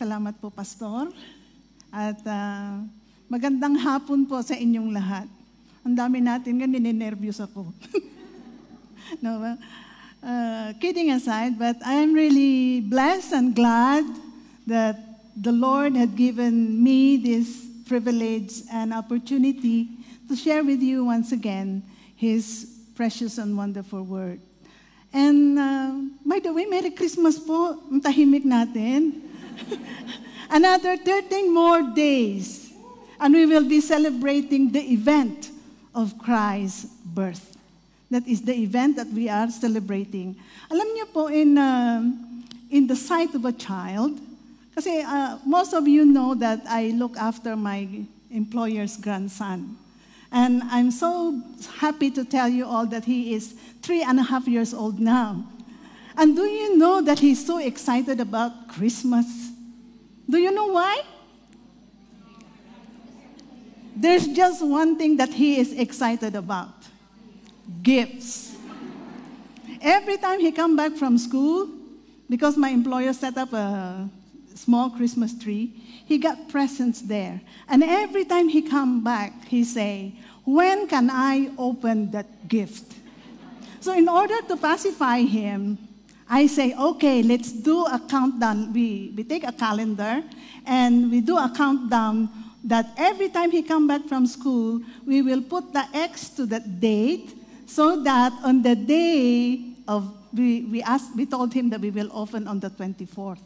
Salamat 0.00 0.32
po, 0.40 0.48
Pastor. 0.48 1.12
At 1.92 2.16
ah, 2.24 2.80
magandang 3.28 3.76
hapon 3.76 4.24
po 4.24 4.40
sa 4.40 4.56
inyong 4.56 4.96
lahat. 4.96 5.28
Ang 5.84 5.92
dami 5.92 6.24
natin 6.24 6.56
nga, 6.56 6.64
ninenervyos 6.64 7.36
ako. 7.36 7.68
no, 9.20 9.44
uh, 9.44 10.72
kidding 10.80 11.12
aside, 11.12 11.60
but 11.60 11.76
I'm 11.84 12.16
really 12.16 12.80
blessed 12.80 13.36
and 13.36 13.52
glad 13.52 14.08
that 14.64 14.96
the 15.36 15.52
Lord 15.52 15.92
had 15.92 16.16
given 16.16 16.80
me 16.80 17.20
this 17.20 17.68
privilege 17.84 18.64
and 18.72 18.96
opportunity 18.96 19.84
to 20.28 20.32
share 20.32 20.64
with 20.64 20.80
you 20.80 21.04
once 21.12 21.36
again 21.36 21.84
His 22.16 22.72
precious 22.96 23.36
and 23.36 23.52
wonderful 23.52 24.08
word. 24.08 24.40
And 25.12 25.60
uh, 25.60 25.92
by 26.24 26.40
the 26.40 26.56
way, 26.56 26.64
Merry 26.64 26.88
Christmas 26.88 27.36
po. 27.36 27.76
Ang 27.92 28.00
tahimik 28.00 28.48
natin. 28.48 29.28
Another 30.50 30.96
13 30.96 31.52
more 31.52 31.82
days, 31.94 32.72
and 33.20 33.34
we 33.34 33.46
will 33.46 33.68
be 33.68 33.80
celebrating 33.80 34.72
the 34.72 34.80
event 34.80 35.50
of 35.94 36.18
Christ's 36.18 36.86
birth. 37.04 37.56
That 38.10 38.26
is 38.26 38.42
the 38.42 38.54
event 38.54 38.96
that 38.96 39.06
we 39.08 39.28
are 39.28 39.48
celebrating. 39.50 40.34
Alam 40.70 40.86
niyo 40.98 41.06
po, 41.12 41.26
in, 41.28 41.56
uh, 41.56 42.02
in 42.70 42.86
the 42.86 42.96
sight 42.96 43.34
of 43.34 43.44
a 43.44 43.52
child, 43.52 44.18
kasi 44.74 45.02
uh, 45.02 45.38
most 45.46 45.72
of 45.74 45.86
you 45.86 46.04
know 46.04 46.34
that 46.34 46.62
I 46.66 46.90
look 46.96 47.16
after 47.16 47.54
my 47.54 47.86
employer's 48.30 48.96
grandson. 48.96 49.76
And 50.32 50.62
I'm 50.70 50.90
so 50.90 51.42
happy 51.78 52.10
to 52.12 52.24
tell 52.24 52.48
you 52.48 52.66
all 52.66 52.86
that 52.86 53.04
he 53.04 53.34
is 53.34 53.54
three 53.82 54.02
and 54.02 54.18
a 54.18 54.22
half 54.22 54.46
years 54.46 54.72
old 54.72 54.98
now. 54.98 55.44
And 56.16 56.36
do 56.36 56.42
you 56.42 56.78
know 56.78 57.00
that 57.02 57.18
he's 57.18 57.44
so 57.44 57.58
excited 57.58 58.20
about 58.20 58.68
Christmas? 58.68 59.49
Do 60.30 60.38
you 60.38 60.52
know 60.52 60.66
why? 60.66 61.02
There's 63.96 64.28
just 64.28 64.64
one 64.64 64.96
thing 64.96 65.16
that 65.16 65.30
he 65.30 65.58
is 65.58 65.72
excited 65.72 66.36
about 66.36 66.70
gifts. 67.82 68.56
Every 69.82 70.18
time 70.18 70.38
he 70.38 70.52
come 70.52 70.76
back 70.76 70.92
from 70.92 71.18
school, 71.18 71.68
because 72.28 72.56
my 72.56 72.68
employer 72.68 73.12
set 73.12 73.36
up 73.36 73.52
a 73.52 74.08
small 74.54 74.90
Christmas 74.90 75.36
tree, 75.36 75.74
he 76.06 76.16
got 76.16 76.48
presents 76.48 77.00
there. 77.02 77.40
And 77.68 77.82
every 77.82 78.24
time 78.24 78.48
he 78.48 78.62
come 78.62 79.02
back, 79.02 79.48
he 79.48 79.64
say, 79.64 80.14
when 80.44 80.86
can 80.86 81.10
I 81.10 81.50
open 81.58 82.12
that 82.12 82.46
gift? 82.46 82.94
So 83.80 83.92
in 83.94 84.08
order 84.08 84.40
to 84.42 84.56
pacify 84.56 85.22
him, 85.22 85.76
I 86.32 86.46
say, 86.46 86.74
okay, 86.74 87.24
let's 87.24 87.50
do 87.50 87.84
a 87.86 87.98
countdown. 87.98 88.72
We, 88.72 89.12
we 89.16 89.24
take 89.24 89.42
a 89.42 89.50
calendar 89.50 90.22
and 90.64 91.10
we 91.10 91.20
do 91.20 91.36
a 91.36 91.52
countdown 91.54 92.28
that 92.62 92.86
every 92.96 93.30
time 93.30 93.50
he 93.50 93.62
come 93.62 93.88
back 93.88 94.04
from 94.06 94.28
school, 94.28 94.80
we 95.04 95.22
will 95.22 95.42
put 95.42 95.72
the 95.72 95.84
X 95.92 96.28
to 96.30 96.46
that 96.46 96.78
date 96.78 97.34
so 97.66 98.00
that 98.04 98.32
on 98.44 98.62
the 98.62 98.76
day 98.76 99.74
of, 99.88 100.14
we, 100.32 100.62
we, 100.66 100.82
asked, 100.82 101.16
we 101.16 101.26
told 101.26 101.52
him 101.52 101.68
that 101.70 101.80
we 101.80 101.90
will 101.90 102.10
open 102.12 102.46
on 102.46 102.60
the 102.60 102.70
24th. 102.70 103.40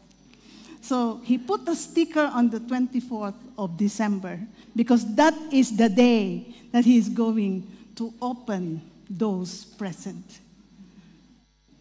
So 0.83 1.23
he 1.25 1.39
put 1.39 1.67
a 1.67 1.75
sticker 1.75 2.31
on 2.35 2.51
the 2.51 2.61
24th 2.61 3.35
of 3.57 3.79
December 3.79 4.39
because 4.77 5.15
that 5.15 5.33
is 5.51 5.75
the 5.75 5.89
day 5.89 6.55
that 6.71 6.85
he 6.85 6.99
is 6.99 7.09
going 7.09 7.67
to 7.97 8.13
open 8.21 8.83
those 9.09 9.65
presents. 9.65 10.41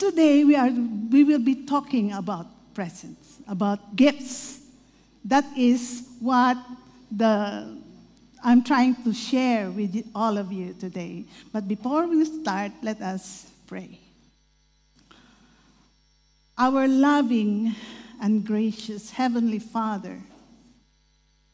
Today 0.04 0.44
we, 0.44 0.54
are, 0.58 0.70
we 0.70 1.24
will 1.24 1.40
be 1.40 1.64
talking 1.64 2.12
about 2.12 2.48
presents, 2.74 3.38
about 3.48 3.96
gifts. 3.96 4.60
That 5.24 5.46
is 5.58 6.10
what 6.20 6.58
the, 7.10 7.78
I'm 8.44 8.66
trying 8.66 9.02
to 9.06 9.14
share 9.14 9.72
with 9.72 10.06
all 10.14 10.38
of 10.38 10.52
you 10.52 10.76
today. 10.78 11.24
But 11.54 11.70
before 11.70 12.06
we 12.06 12.26
start, 12.26 12.74
let 12.82 13.00
us 13.00 13.50
pray. 13.66 13.98
Our 16.58 16.86
loving 16.86 17.74
and 18.22 18.46
gracious 18.46 19.10
Heavenly 19.10 19.60
Father, 19.60 20.20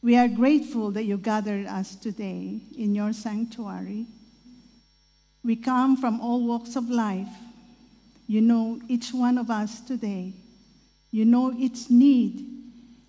we 0.02 0.16
are 0.16 0.26
grateful 0.26 0.90
that 0.90 1.04
you 1.04 1.18
gathered 1.18 1.68
us 1.68 1.94
today 1.94 2.58
in 2.76 2.96
your 2.96 3.12
sanctuary. 3.12 4.06
We 5.44 5.54
come 5.54 5.96
from 5.96 6.20
all 6.20 6.44
walks 6.44 6.74
of 6.74 6.90
life. 6.90 7.28
You 8.30 8.40
know 8.40 8.80
each 8.86 9.12
one 9.12 9.38
of 9.38 9.50
us 9.50 9.80
today. 9.80 10.32
You 11.10 11.24
know 11.24 11.52
its 11.58 11.90
need. 11.90 12.46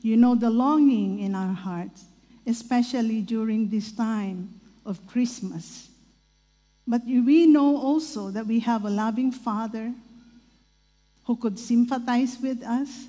You 0.01 0.17
know 0.17 0.33
the 0.33 0.49
longing 0.49 1.19
in 1.19 1.35
our 1.35 1.53
hearts, 1.53 2.05
especially 2.47 3.21
during 3.21 3.69
this 3.69 3.91
time 3.91 4.49
of 4.83 5.05
Christmas. 5.05 5.89
But 6.87 7.05
we 7.05 7.45
know 7.45 7.77
also 7.77 8.31
that 8.31 8.47
we 8.47 8.61
have 8.61 8.83
a 8.83 8.89
loving 8.89 9.31
Father 9.31 9.93
who 11.25 11.35
could 11.35 11.59
sympathize 11.59 12.39
with 12.41 12.63
us, 12.63 13.05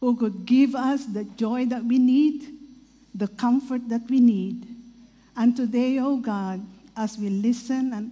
who 0.00 0.16
could 0.16 0.44
give 0.44 0.74
us 0.74 1.06
the 1.06 1.22
joy 1.22 1.64
that 1.66 1.84
we 1.84 2.00
need, 2.00 2.42
the 3.14 3.28
comfort 3.28 3.88
that 3.88 4.02
we 4.10 4.18
need. 4.18 4.66
And 5.36 5.56
today, 5.56 6.00
oh 6.00 6.16
God, 6.16 6.60
as 6.96 7.16
we 7.16 7.30
listen 7.30 8.10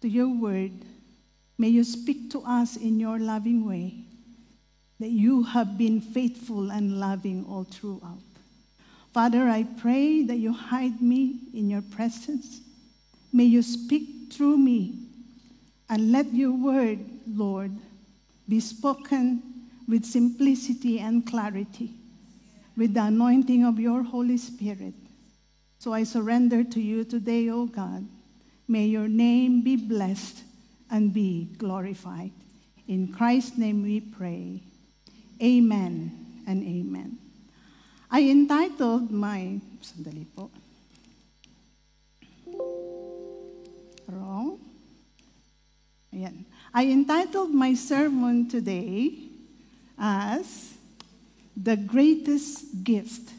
to 0.00 0.08
your 0.08 0.28
word, 0.28 0.72
may 1.58 1.68
you 1.68 1.84
speak 1.84 2.30
to 2.32 2.42
us 2.42 2.76
in 2.76 2.98
your 2.98 3.18
loving 3.18 3.66
way, 3.66 3.94
that 5.00 5.10
you 5.10 5.42
have 5.42 5.76
been 5.76 6.00
faithful 6.00 6.70
and 6.70 6.98
loving 7.00 7.44
all 7.48 7.64
throughout. 7.64 8.18
Father, 9.12 9.48
I 9.48 9.62
pray 9.62 10.22
that 10.24 10.36
you 10.36 10.52
hide 10.52 11.00
me 11.00 11.38
in 11.52 11.70
your 11.70 11.82
presence. 11.82 12.60
May 13.32 13.44
you 13.44 13.62
speak 13.62 14.32
through 14.32 14.58
me 14.58 14.98
and 15.88 16.10
let 16.10 16.32
your 16.32 16.52
word, 16.52 16.98
Lord, 17.26 17.70
be 18.48 18.60
spoken 18.60 19.42
with 19.86 20.04
simplicity 20.04 20.98
and 20.98 21.26
clarity, 21.26 21.90
with 22.76 22.94
the 22.94 23.04
anointing 23.04 23.64
of 23.64 23.78
your 23.78 24.02
Holy 24.02 24.36
Spirit. 24.36 24.94
So 25.78 25.92
I 25.92 26.04
surrender 26.04 26.64
to 26.64 26.80
you 26.80 27.04
today, 27.04 27.50
O 27.50 27.66
God. 27.66 28.06
May 28.66 28.86
your 28.86 29.08
name 29.08 29.62
be 29.62 29.76
blessed 29.76 30.42
and 30.94 31.12
be 31.12 31.48
glorified. 31.58 32.30
In 32.86 33.10
Christ's 33.10 33.58
name 33.58 33.82
we 33.82 33.98
pray. 33.98 34.62
Amen 35.42 36.14
and 36.46 36.62
amen. 36.62 37.18
I 38.08 38.22
entitled 38.30 39.10
my, 39.10 39.58
sandali 39.82 40.24
po. 40.30 40.54
Wrong. 44.06 44.60
Ayan. 46.14 46.46
I 46.72 46.86
entitled 46.86 47.50
my 47.50 47.74
sermon 47.74 48.46
today 48.48 49.18
as 49.98 50.74
The 51.56 51.74
Greatest 51.74 52.84
Gift 52.84 53.34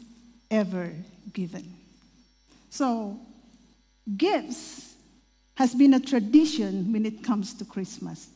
Ever 0.50 0.92
Given. 1.32 1.72
So, 2.68 3.16
gifts 4.04 4.85
has 5.56 5.74
been 5.74 5.94
a 5.94 6.00
tradition 6.00 6.92
when 6.92 7.04
it 7.04 7.24
comes 7.24 7.52
to 7.54 7.64
Christmas. 7.64 8.28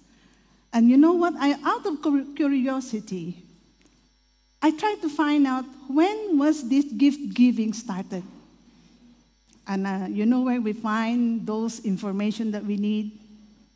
And 0.72 0.90
you 0.90 0.96
know 0.96 1.12
what? 1.12 1.34
I, 1.38 1.52
out 1.64 1.86
of 1.86 2.02
curiosity, 2.34 3.42
I 4.62 4.70
tried 4.70 5.00
to 5.02 5.08
find 5.08 5.46
out 5.46 5.64
when 5.88 6.38
was 6.38 6.68
this 6.68 6.84
gift 6.84 7.34
giving 7.34 7.72
started. 7.72 8.22
And 9.66 9.86
uh, 9.86 10.06
you 10.08 10.26
know 10.26 10.40
where 10.40 10.60
we 10.60 10.72
find 10.72 11.46
those 11.46 11.80
information 11.84 12.50
that 12.52 12.64
we 12.64 12.76
need? 12.76 13.18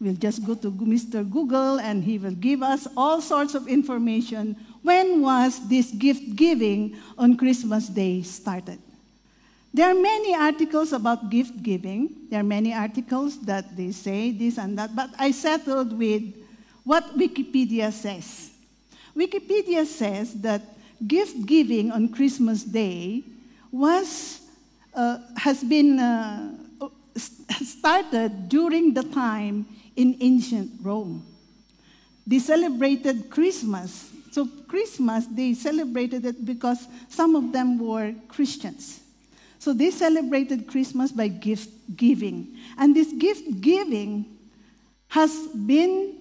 We'll 0.00 0.14
just 0.16 0.44
go 0.44 0.54
to 0.54 0.70
Mr. 0.70 1.28
Google 1.28 1.78
and 1.80 2.02
he 2.02 2.18
will 2.18 2.34
give 2.34 2.62
us 2.62 2.88
all 2.96 3.20
sorts 3.20 3.54
of 3.54 3.68
information. 3.68 4.56
When 4.82 5.22
was 5.22 5.68
this 5.68 5.90
gift 5.92 6.36
giving 6.36 6.96
on 7.16 7.36
Christmas 7.36 7.88
Day 7.88 8.22
started? 8.22 8.78
There 9.74 9.90
are 9.90 10.00
many 10.00 10.36
articles 10.36 10.92
about 10.92 11.30
gift 11.30 11.60
giving. 11.60 12.28
There 12.30 12.38
are 12.38 12.46
many 12.46 12.72
articles 12.72 13.40
that 13.40 13.76
they 13.76 13.90
say 13.90 14.30
this 14.30 14.56
and 14.56 14.78
that, 14.78 14.94
but 14.94 15.10
I 15.18 15.32
settled 15.32 15.98
with 15.98 16.22
what 16.84 17.18
Wikipedia 17.18 17.92
says. 17.92 18.52
Wikipedia 19.16 19.84
says 19.84 20.32
that 20.42 20.62
gift 21.04 21.44
giving 21.44 21.90
on 21.90 22.08
Christmas 22.08 22.62
Day 22.62 23.24
was, 23.72 24.42
uh, 24.94 25.18
has 25.38 25.64
been 25.64 25.98
uh, 25.98 26.54
started 27.16 28.48
during 28.48 28.94
the 28.94 29.02
time 29.02 29.66
in 29.96 30.16
ancient 30.20 30.70
Rome. 30.82 31.26
They 32.24 32.38
celebrated 32.38 33.28
Christmas. 33.28 34.12
So, 34.30 34.46
Christmas, 34.68 35.26
they 35.26 35.54
celebrated 35.54 36.24
it 36.26 36.44
because 36.44 36.86
some 37.08 37.34
of 37.34 37.50
them 37.50 37.80
were 37.80 38.14
Christians. 38.28 39.00
So, 39.64 39.72
they 39.72 39.90
celebrated 39.90 40.68
Christmas 40.68 41.10
by 41.10 41.28
gift 41.28 41.70
giving. 41.96 42.54
And 42.76 42.94
this 42.94 43.10
gift 43.14 43.62
giving 43.62 44.26
has 45.08 45.46
been 45.56 46.16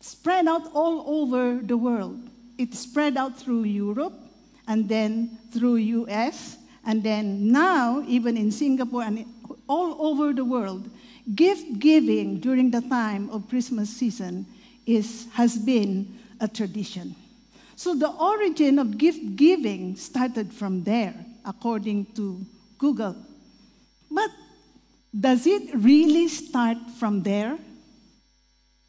spread 0.00 0.46
out 0.46 0.70
all 0.74 1.02
over 1.06 1.62
the 1.62 1.78
world. 1.78 2.20
It 2.58 2.74
spread 2.74 3.16
out 3.16 3.38
through 3.40 3.62
Europe 3.62 4.12
and 4.68 4.86
then 4.86 5.38
through 5.52 5.76
US, 5.76 6.58
and 6.84 7.02
then 7.02 7.50
now 7.50 8.04
even 8.06 8.36
in 8.36 8.52
Singapore 8.52 9.04
and 9.04 9.24
all 9.66 9.96
over 10.08 10.34
the 10.34 10.44
world, 10.44 10.90
gift 11.34 11.78
giving 11.78 12.40
during 12.40 12.70
the 12.70 12.82
time 12.82 13.30
of 13.30 13.48
Christmas 13.48 13.88
season 13.88 14.44
is, 14.84 15.28
has 15.32 15.56
been 15.56 16.14
a 16.42 16.46
tradition. 16.46 17.14
So 17.74 17.94
the 17.94 18.10
origin 18.10 18.78
of 18.78 18.98
gift 18.98 19.34
giving 19.34 19.96
started 19.96 20.52
from 20.52 20.84
there, 20.84 21.14
according 21.46 22.04
to 22.16 22.44
Google. 22.78 23.16
But 24.10 24.30
does 25.18 25.46
it 25.46 25.74
really 25.74 26.28
start 26.28 26.78
from 26.98 27.22
there? 27.22 27.58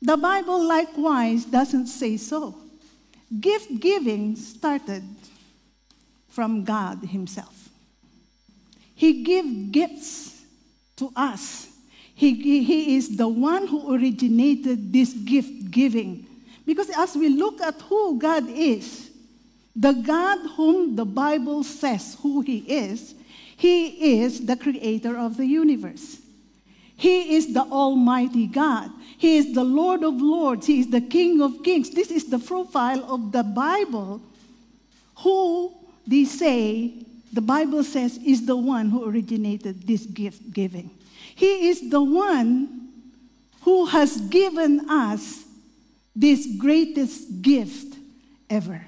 The 0.02 0.18
Bible 0.18 0.64
likewise 0.64 1.46
doesn't 1.46 1.88
say 1.88 2.18
so. 2.18 2.56
Gift 3.40 3.80
giving 3.80 4.36
started 4.36 5.04
from 6.28 6.64
God 6.64 7.00
Himself. 7.00 7.70
He 8.94 9.24
gave 9.24 9.72
gifts 9.72 10.42
to 10.98 11.12
us. 11.16 11.68
He, 12.16 12.64
he 12.64 12.96
is 12.98 13.16
the 13.16 13.28
one 13.28 13.68
who 13.68 13.94
originated 13.94 14.92
this 14.92 15.14
gift 15.14 15.70
giving. 15.70 16.26
Because 16.66 16.90
as 16.90 17.16
we 17.16 17.30
look 17.30 17.62
at 17.62 17.80
who 17.82 18.18
God 18.18 18.50
is, 18.50 19.12
the 19.76 19.94
God 19.94 20.40
whom 20.56 20.96
the 20.96 21.06
Bible 21.06 21.64
says 21.64 22.18
who 22.22 22.42
He 22.42 22.58
is, 22.58 23.14
He 23.58 24.22
is 24.22 24.46
the 24.46 24.56
creator 24.56 25.18
of 25.18 25.36
the 25.36 25.46
universe. 25.46 26.20
He 26.96 27.36
is 27.36 27.54
the 27.54 27.64
Almighty 27.64 28.46
God. 28.46 28.92
He 29.18 29.38
is 29.38 29.54
the 29.54 29.64
Lord 29.64 30.04
of 30.04 30.22
Lords. 30.22 30.68
He 30.68 30.80
is 30.80 30.88
the 30.88 31.02
King 31.02 31.42
of 31.42 31.64
Kings. 31.64 31.90
This 31.90 32.12
is 32.12 32.26
the 32.26 32.38
profile 32.38 33.04
of 33.12 33.32
the 33.32 33.42
Bible, 33.44 34.22
who 35.18 35.74
they 36.06 36.26
say, 36.26 36.94
the 37.34 37.42
Bible 37.42 37.84
says, 37.84 38.18
is 38.18 38.46
the 38.46 38.56
one 38.56 38.92
who 38.92 39.10
originated 39.10 39.88
this 39.88 40.06
gift 40.06 40.54
giving. 40.54 40.92
He 41.36 41.70
is 41.70 41.90
the 41.90 42.02
one 42.02 42.90
who 43.62 43.86
has 43.88 44.22
given 44.22 44.88
us 44.88 45.46
this 46.16 46.48
greatest 46.58 47.42
gift 47.42 47.98
ever. 48.50 48.86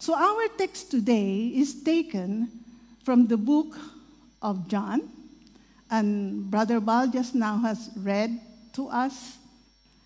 So, 0.00 0.14
our 0.14 0.48
text 0.56 0.90
today 0.90 1.52
is 1.54 1.82
taken 1.82 2.57
from 3.08 3.26
the 3.26 3.38
book 3.38 3.74
of 4.42 4.68
John, 4.68 5.00
and 5.90 6.50
Brother 6.50 6.78
Bal 6.78 7.08
just 7.08 7.34
now 7.34 7.56
has 7.56 7.88
read 7.96 8.38
to 8.74 8.86
us 8.88 9.38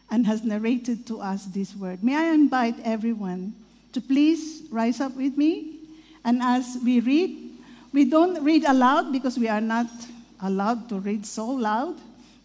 and 0.09 0.25
has 0.25 0.45
narrated 0.45 1.05
to 1.09 1.19
us 1.19 1.47
this 1.47 1.75
word. 1.75 2.05
May 2.05 2.15
I 2.15 2.33
invite 2.33 2.77
everyone 2.85 3.55
to 3.93 4.01
please 4.01 4.63
rise 4.71 5.01
up 5.01 5.17
with 5.17 5.37
me? 5.37 5.81
And 6.25 6.41
as 6.45 6.79
we 6.85 7.01
read, 7.01 7.59
we 7.93 8.05
don't 8.05 8.41
read 8.45 8.63
aloud 8.69 9.11
because 9.11 9.37
we 9.37 9.49
are 9.49 9.61
not 9.61 9.91
allowed 10.41 10.89
to 10.91 11.01
read 11.01 11.27
so 11.27 11.45
loud, 11.45 11.97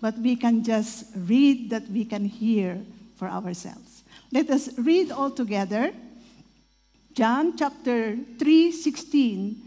but 0.01 0.18
we 0.18 0.36
can 0.36 0.63
just 0.63 1.06
read 1.15 1.69
that 1.69 1.88
we 1.92 2.04
can 2.04 2.25
hear 2.25 2.81
for 3.15 3.27
ourselves. 3.27 4.01
Let 4.31 4.50
us 4.50 4.75
read 4.80 5.12
all 5.12 5.30
together. 5.30 5.94
John 7.13 7.56
chapter 7.56 8.18
3, 8.39 8.71
16 8.71 9.66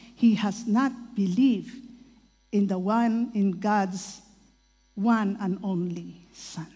he 0.21 0.35
has 0.35 0.67
not 0.67 1.15
believed 1.15 1.75
in 2.51 2.67
the 2.67 2.77
one 2.77 3.31
in 3.33 3.49
God's 3.59 4.21
one 4.93 5.35
and 5.41 5.57
only 5.63 6.13
Son. 6.31 6.67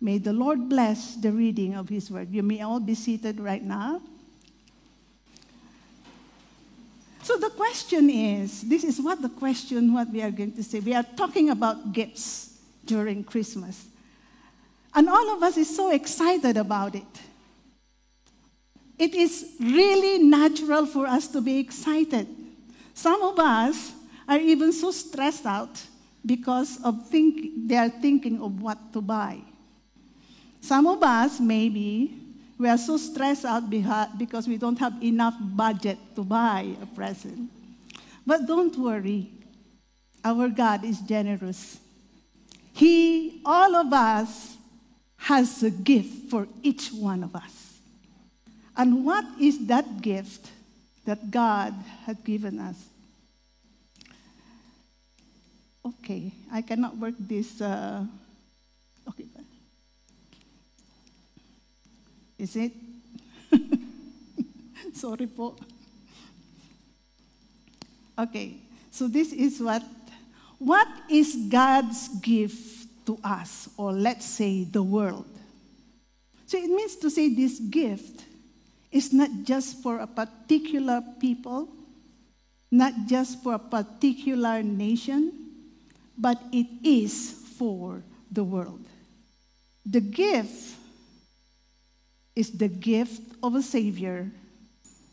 May 0.00 0.18
the 0.18 0.32
Lord 0.32 0.68
bless 0.68 1.16
the 1.16 1.32
reading 1.32 1.74
of 1.74 1.88
his 1.88 2.08
word. 2.08 2.30
You 2.30 2.44
may 2.44 2.60
all 2.62 2.78
be 2.78 2.94
seated 2.94 3.40
right 3.40 3.64
now. 3.64 4.00
So 7.24 7.36
the 7.36 7.50
question 7.50 8.08
is 8.08 8.62
this 8.62 8.84
is 8.84 9.00
what 9.00 9.20
the 9.20 9.28
question, 9.28 9.92
what 9.92 10.08
we 10.12 10.22
are 10.22 10.30
going 10.30 10.52
to 10.52 10.62
say. 10.62 10.78
We 10.78 10.94
are 10.94 11.02
talking 11.16 11.50
about 11.50 11.92
gifts 11.92 12.60
during 12.84 13.24
Christmas. 13.24 13.86
And 14.94 15.08
all 15.08 15.34
of 15.34 15.42
us 15.42 15.56
is 15.56 15.74
so 15.74 15.90
excited 15.90 16.56
about 16.56 16.94
it. 16.94 17.29
It 19.00 19.14
is 19.14 19.56
really 19.58 20.18
natural 20.18 20.84
for 20.84 21.06
us 21.06 21.26
to 21.28 21.40
be 21.40 21.58
excited. 21.58 22.28
Some 22.92 23.22
of 23.22 23.38
us 23.38 23.92
are 24.28 24.36
even 24.36 24.74
so 24.74 24.90
stressed 24.90 25.46
out 25.46 25.80
because 26.24 26.78
of 26.84 27.08
think, 27.08 27.66
they 27.66 27.78
are 27.78 27.88
thinking 27.88 28.42
of 28.42 28.60
what 28.60 28.92
to 28.92 29.00
buy. 29.00 29.40
Some 30.60 30.86
of 30.86 31.02
us, 31.02 31.40
maybe, 31.40 32.14
we 32.58 32.68
are 32.68 32.76
so 32.76 32.98
stressed 32.98 33.46
out 33.46 33.70
because 33.70 34.46
we 34.46 34.58
don't 34.58 34.78
have 34.78 35.02
enough 35.02 35.34
budget 35.40 35.96
to 36.14 36.22
buy 36.22 36.76
a 36.82 36.84
present. 36.84 37.48
But 38.26 38.46
don't 38.46 38.76
worry, 38.76 39.32
our 40.22 40.50
God 40.50 40.84
is 40.84 41.00
generous. 41.00 41.78
He, 42.74 43.40
all 43.46 43.76
of 43.76 43.90
us, 43.94 44.58
has 45.16 45.62
a 45.62 45.70
gift 45.70 46.28
for 46.28 46.46
each 46.62 46.90
one 46.92 47.24
of 47.24 47.34
us. 47.34 47.69
And 48.76 49.04
what 49.04 49.24
is 49.40 49.66
that 49.66 50.00
gift 50.00 50.50
that 51.04 51.30
God 51.30 51.74
has 52.06 52.16
given 52.24 52.58
us? 52.58 52.76
Okay, 55.84 56.32
I 56.52 56.62
cannot 56.62 56.96
work 56.96 57.14
this. 57.18 57.60
Uh, 57.60 58.04
okay. 59.08 59.26
Is 62.38 62.56
it? 62.56 62.72
Sorry 64.94 65.26
po. 65.26 65.56
Okay, 68.18 68.60
so 68.90 69.08
this 69.08 69.32
is 69.32 69.60
what, 69.60 69.82
what 70.58 70.88
is 71.08 71.36
God's 71.48 72.08
gift 72.20 72.88
to 73.06 73.18
us, 73.24 73.68
or 73.78 73.92
let's 73.92 74.26
say 74.26 74.64
the 74.64 74.82
world? 74.82 75.28
So 76.44 76.58
it 76.58 76.68
means 76.68 76.96
to 76.96 77.08
say 77.08 77.32
this 77.32 77.58
gift 77.58 78.24
is 78.90 79.12
not 79.12 79.30
just 79.44 79.82
for 79.82 79.98
a 79.98 80.06
particular 80.06 81.02
people, 81.20 81.68
not 82.70 82.92
just 83.06 83.42
for 83.42 83.54
a 83.54 83.58
particular 83.58 84.62
nation, 84.62 85.32
but 86.16 86.40
it 86.52 86.66
is 86.82 87.32
for 87.56 88.02
the 88.30 88.44
world. 88.44 88.84
The 89.86 90.00
gift 90.00 90.76
is 92.36 92.50
the 92.50 92.68
gift 92.68 93.22
of 93.42 93.54
a 93.54 93.62
Savior, 93.62 94.30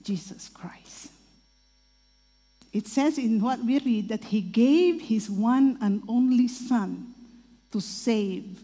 Jesus 0.04 0.50
Christ. 0.50 1.10
It 2.74 2.88
says 2.88 3.18
in 3.18 3.42
what 3.42 3.64
we 3.64 3.80
read 3.80 4.10
that 4.10 4.26
He 4.26 4.42
gave 4.42 5.02
His 5.02 5.30
one 5.30 5.78
and 5.82 6.04
only 6.08 6.48
Son 6.48 7.14
to 7.72 7.82
save 7.82 8.60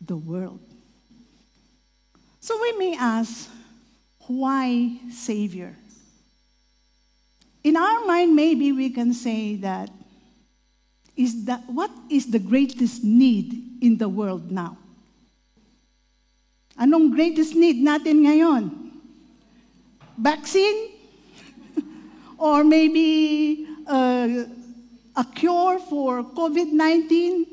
the 0.00 0.16
world. 0.16 0.60
So 2.40 2.60
we 2.60 2.72
may 2.78 2.96
ask, 2.96 3.50
why 4.26 4.98
Savior? 5.10 5.76
In 7.64 7.76
our 7.76 8.06
mind, 8.06 8.36
maybe 8.36 8.72
we 8.72 8.90
can 8.90 9.12
say 9.12 9.56
that 9.56 9.90
is 11.16 11.46
that 11.46 11.64
what 11.66 11.90
is 12.10 12.30
the 12.30 12.38
greatest 12.38 13.02
need 13.02 13.80
in 13.80 13.96
the 13.96 14.08
world 14.08 14.52
now? 14.52 14.76
Anong 16.78 17.10
greatest 17.10 17.56
need 17.56 17.80
natin 17.80 18.28
ngayon? 18.28 18.64
Vaccine? 20.20 20.92
or 22.38 22.62
maybe 22.64 23.66
uh, 23.88 24.44
a 25.16 25.24
cure 25.34 25.80
for 25.88 26.22
COVID-19? 26.36 27.48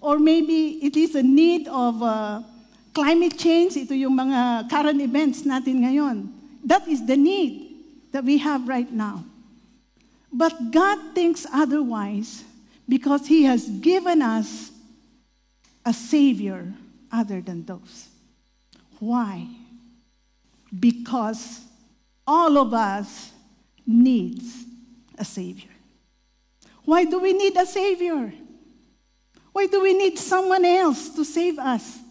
Or 0.00 0.18
maybe 0.18 0.80
it 0.80 0.96
is 0.96 1.14
a 1.14 1.22
need 1.22 1.68
of 1.68 2.02
uh, 2.02 2.40
climate 2.96 3.36
change. 3.36 3.76
Ito 3.76 3.92
yung 3.92 4.16
mga 4.16 4.72
current 4.72 4.96
events 5.04 5.44
natin 5.44 5.84
ngayon. 5.84 6.32
That 6.64 6.88
is 6.88 7.04
the 7.04 7.20
need 7.20 7.84
that 8.16 8.24
we 8.24 8.40
have 8.40 8.64
right 8.64 8.88
now. 8.88 9.20
But 10.32 10.72
God 10.72 11.12
thinks 11.12 11.44
otherwise 11.52 12.40
because 12.88 13.28
He 13.28 13.44
has 13.44 13.68
given 13.68 14.24
us 14.24 14.72
a 15.84 15.92
Savior 15.92 16.72
other 17.12 17.44
than 17.44 17.68
those. 17.68 18.08
Why? 18.98 19.44
Because 20.72 21.60
all 22.26 22.56
of 22.56 22.72
us 22.72 23.30
needs 23.86 24.64
a 25.16 25.24
savior. 25.24 25.70
Why 26.84 27.04
do 27.04 27.20
we 27.20 27.32
need 27.32 27.56
a 27.56 27.66
savior? 27.66 28.32
Why 29.52 29.66
do 29.66 29.80
we 29.80 29.94
need 29.94 30.18
someone 30.18 30.64
else 30.64 31.08
to 31.14 31.24
save 31.24 31.58
us? 31.58 32.05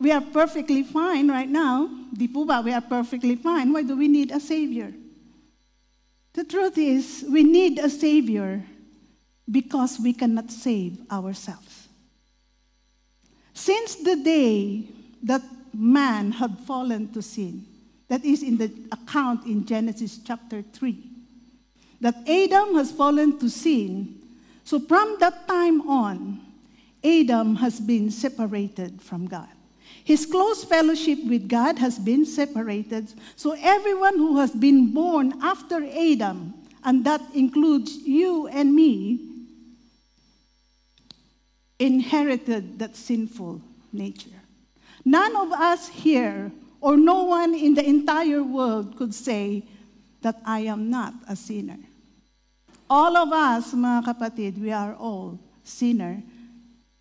We 0.00 0.12
are 0.12 0.20
perfectly 0.20 0.84
fine 0.84 1.28
right 1.28 1.48
now. 1.48 1.90
Di 2.14 2.28
po? 2.28 2.44
We 2.44 2.72
are 2.72 2.80
perfectly 2.80 3.34
fine. 3.34 3.72
Why 3.72 3.82
do 3.82 3.96
we 3.96 4.06
need 4.06 4.30
a 4.30 4.38
savior? 4.38 4.92
The 6.34 6.44
truth 6.44 6.78
is, 6.78 7.24
we 7.28 7.42
need 7.42 7.80
a 7.80 7.90
savior 7.90 8.62
because 9.50 9.98
we 9.98 10.12
cannot 10.12 10.52
save 10.52 10.98
ourselves. 11.10 11.88
Since 13.54 13.96
the 13.96 14.14
day 14.14 14.84
that 15.24 15.42
man 15.74 16.30
had 16.30 16.56
fallen 16.60 17.12
to 17.12 17.22
sin, 17.22 17.66
that 18.06 18.24
is 18.24 18.44
in 18.44 18.56
the 18.56 18.70
account 18.92 19.46
in 19.46 19.66
Genesis 19.66 20.20
chapter 20.24 20.62
3, 20.62 20.96
that 22.00 22.14
Adam 22.28 22.76
has 22.76 22.92
fallen 22.92 23.36
to 23.40 23.50
sin. 23.50 24.14
So 24.62 24.78
from 24.78 25.16
that 25.18 25.48
time 25.48 25.80
on, 25.88 26.40
Adam 27.02 27.56
has 27.56 27.80
been 27.80 28.12
separated 28.12 29.02
from 29.02 29.26
God. 29.26 29.48
His 30.08 30.24
close 30.24 30.64
fellowship 30.64 31.18
with 31.28 31.50
God 31.50 31.78
has 31.80 31.98
been 31.98 32.24
separated. 32.24 33.12
So 33.36 33.54
everyone 33.60 34.16
who 34.16 34.38
has 34.38 34.52
been 34.52 34.94
born 34.94 35.34
after 35.42 35.84
Adam, 35.84 36.54
and 36.82 37.04
that 37.04 37.20
includes 37.34 37.94
you 38.08 38.46
and 38.46 38.74
me, 38.74 39.20
inherited 41.78 42.78
that 42.78 42.96
sinful 42.96 43.60
nature. 43.92 44.40
None 45.04 45.36
of 45.36 45.52
us 45.52 45.88
here, 45.88 46.52
or 46.80 46.96
no 46.96 47.24
one 47.24 47.52
in 47.52 47.74
the 47.74 47.84
entire 47.84 48.42
world, 48.42 48.96
could 48.96 49.12
say 49.12 49.62
that 50.22 50.40
I 50.42 50.60
am 50.60 50.88
not 50.88 51.12
a 51.28 51.36
sinner. 51.36 51.80
All 52.88 53.14
of 53.14 53.30
us, 53.30 53.74
mga 53.74 54.06
kapatid, 54.06 54.58
we 54.58 54.72
are 54.72 54.94
all 54.94 55.38
sinner 55.64 56.22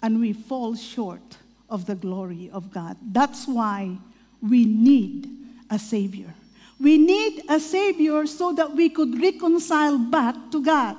and 0.02 0.20
we 0.20 0.34
fall 0.34 0.76
short 0.76 1.38
of 1.70 1.86
the 1.86 1.96
glory 1.96 2.50
of 2.52 2.72
God. 2.72 2.98
That's 3.02 3.48
why 3.48 3.98
we 4.42 4.66
need 4.66 5.30
a 5.70 5.80
Savior. 5.80 6.34
We 6.80 6.98
need 6.98 7.44
a 7.50 7.60
Savior 7.60 8.26
so 8.28 8.54
that 8.54 8.74
we 8.74 8.90
could 8.90 9.20
reconcile 9.20 9.98
back 9.98 10.36
to 10.52 10.64
God. 10.64 10.96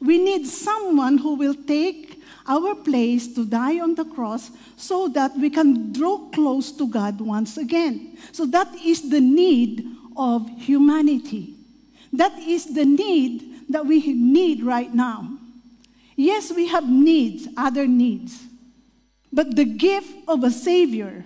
We 0.00 0.18
need 0.18 0.46
someone 0.46 1.18
who 1.18 1.36
will 1.36 1.54
take 1.54 2.20
our 2.46 2.74
place 2.74 3.34
to 3.34 3.44
die 3.44 3.80
on 3.80 3.94
the 3.94 4.04
cross 4.04 4.50
so 4.76 5.08
that 5.08 5.36
we 5.36 5.50
can 5.50 5.92
draw 5.92 6.18
close 6.30 6.70
to 6.72 6.86
God 6.86 7.20
once 7.20 7.56
again. 7.56 8.18
So 8.32 8.46
that 8.46 8.74
is 8.84 9.08
the 9.08 9.20
need 9.20 9.86
of 10.16 10.48
humanity. 10.58 11.54
That 12.12 12.38
is 12.38 12.66
the 12.66 12.84
need 12.84 13.70
that 13.70 13.84
we 13.84 14.00
need 14.12 14.62
right 14.62 14.92
now. 14.94 15.38
Yes, 16.14 16.52
we 16.52 16.68
have 16.68 16.88
needs, 16.88 17.48
other 17.56 17.86
needs. 17.86 18.42
But 19.32 19.56
the 19.56 19.64
gift 19.64 20.14
of 20.28 20.44
a 20.44 20.50
Savior 20.50 21.24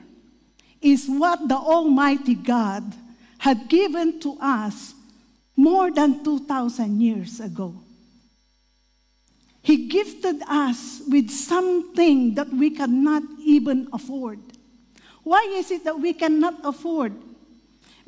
is 0.80 1.06
what 1.06 1.48
the 1.48 1.56
Almighty 1.56 2.34
God 2.34 2.84
had 3.38 3.68
given 3.68 4.20
to 4.20 4.36
us 4.40 4.94
more 5.56 5.90
than 5.90 6.24
2,000 6.24 7.00
years 7.00 7.40
ago. 7.40 7.74
He 9.62 9.88
gifted 9.88 10.42
us 10.48 11.02
with 11.08 11.30
something 11.30 12.34
that 12.34 12.48
we 12.48 12.70
cannot 12.70 13.22
even 13.44 13.88
afford. 13.92 14.38
Why 15.22 15.46
is 15.52 15.70
it 15.70 15.84
that 15.84 16.00
we 16.00 16.14
cannot 16.14 16.54
afford? 16.64 17.12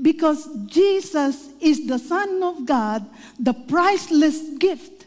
Because 0.00 0.49
Jesus 0.66 1.50
is 1.61 1.87
the 1.87 1.99
Son 1.99 2.42
of 2.42 2.64
God, 2.64 3.04
the 3.38 3.52
priceless 3.52 4.40
gift. 4.58 5.01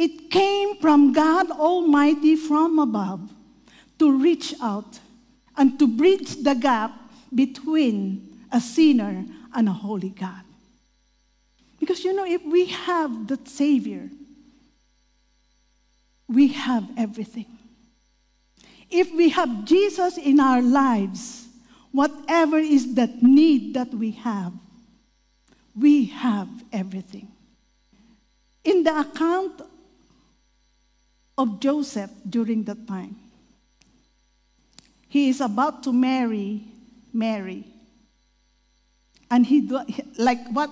It 0.00 0.30
came 0.30 0.76
from 0.76 1.12
God 1.12 1.50
Almighty 1.50 2.34
from 2.34 2.78
above 2.78 3.20
to 3.98 4.18
reach 4.18 4.54
out 4.62 4.98
and 5.58 5.78
to 5.78 5.86
bridge 5.86 6.42
the 6.42 6.54
gap 6.54 6.90
between 7.34 8.46
a 8.50 8.62
sinner 8.62 9.26
and 9.54 9.68
a 9.68 9.72
holy 9.72 10.08
God. 10.08 10.40
Because 11.78 12.02
you 12.02 12.14
know, 12.14 12.24
if 12.24 12.42
we 12.46 12.64
have 12.64 13.26
the 13.26 13.38
Savior, 13.44 14.08
we 16.26 16.48
have 16.48 16.88
everything. 16.96 17.58
If 18.88 19.12
we 19.12 19.28
have 19.28 19.66
Jesus 19.66 20.16
in 20.16 20.40
our 20.40 20.62
lives, 20.62 21.46
whatever 21.92 22.56
is 22.56 22.94
that 22.94 23.22
need 23.22 23.74
that 23.74 23.92
we 23.92 24.12
have, 24.12 24.54
we 25.78 26.06
have 26.06 26.48
everything. 26.72 27.28
In 28.64 28.82
the 28.82 28.98
account 29.00 29.60
of 31.40 31.58
Joseph 31.58 32.10
during 32.28 32.64
that 32.64 32.86
time, 32.86 33.16
he 35.08 35.30
is 35.30 35.40
about 35.40 35.82
to 35.84 35.92
marry 35.92 36.62
Mary. 37.12 37.64
And 39.30 39.46
he, 39.46 39.68
like 40.18 40.46
what 40.50 40.70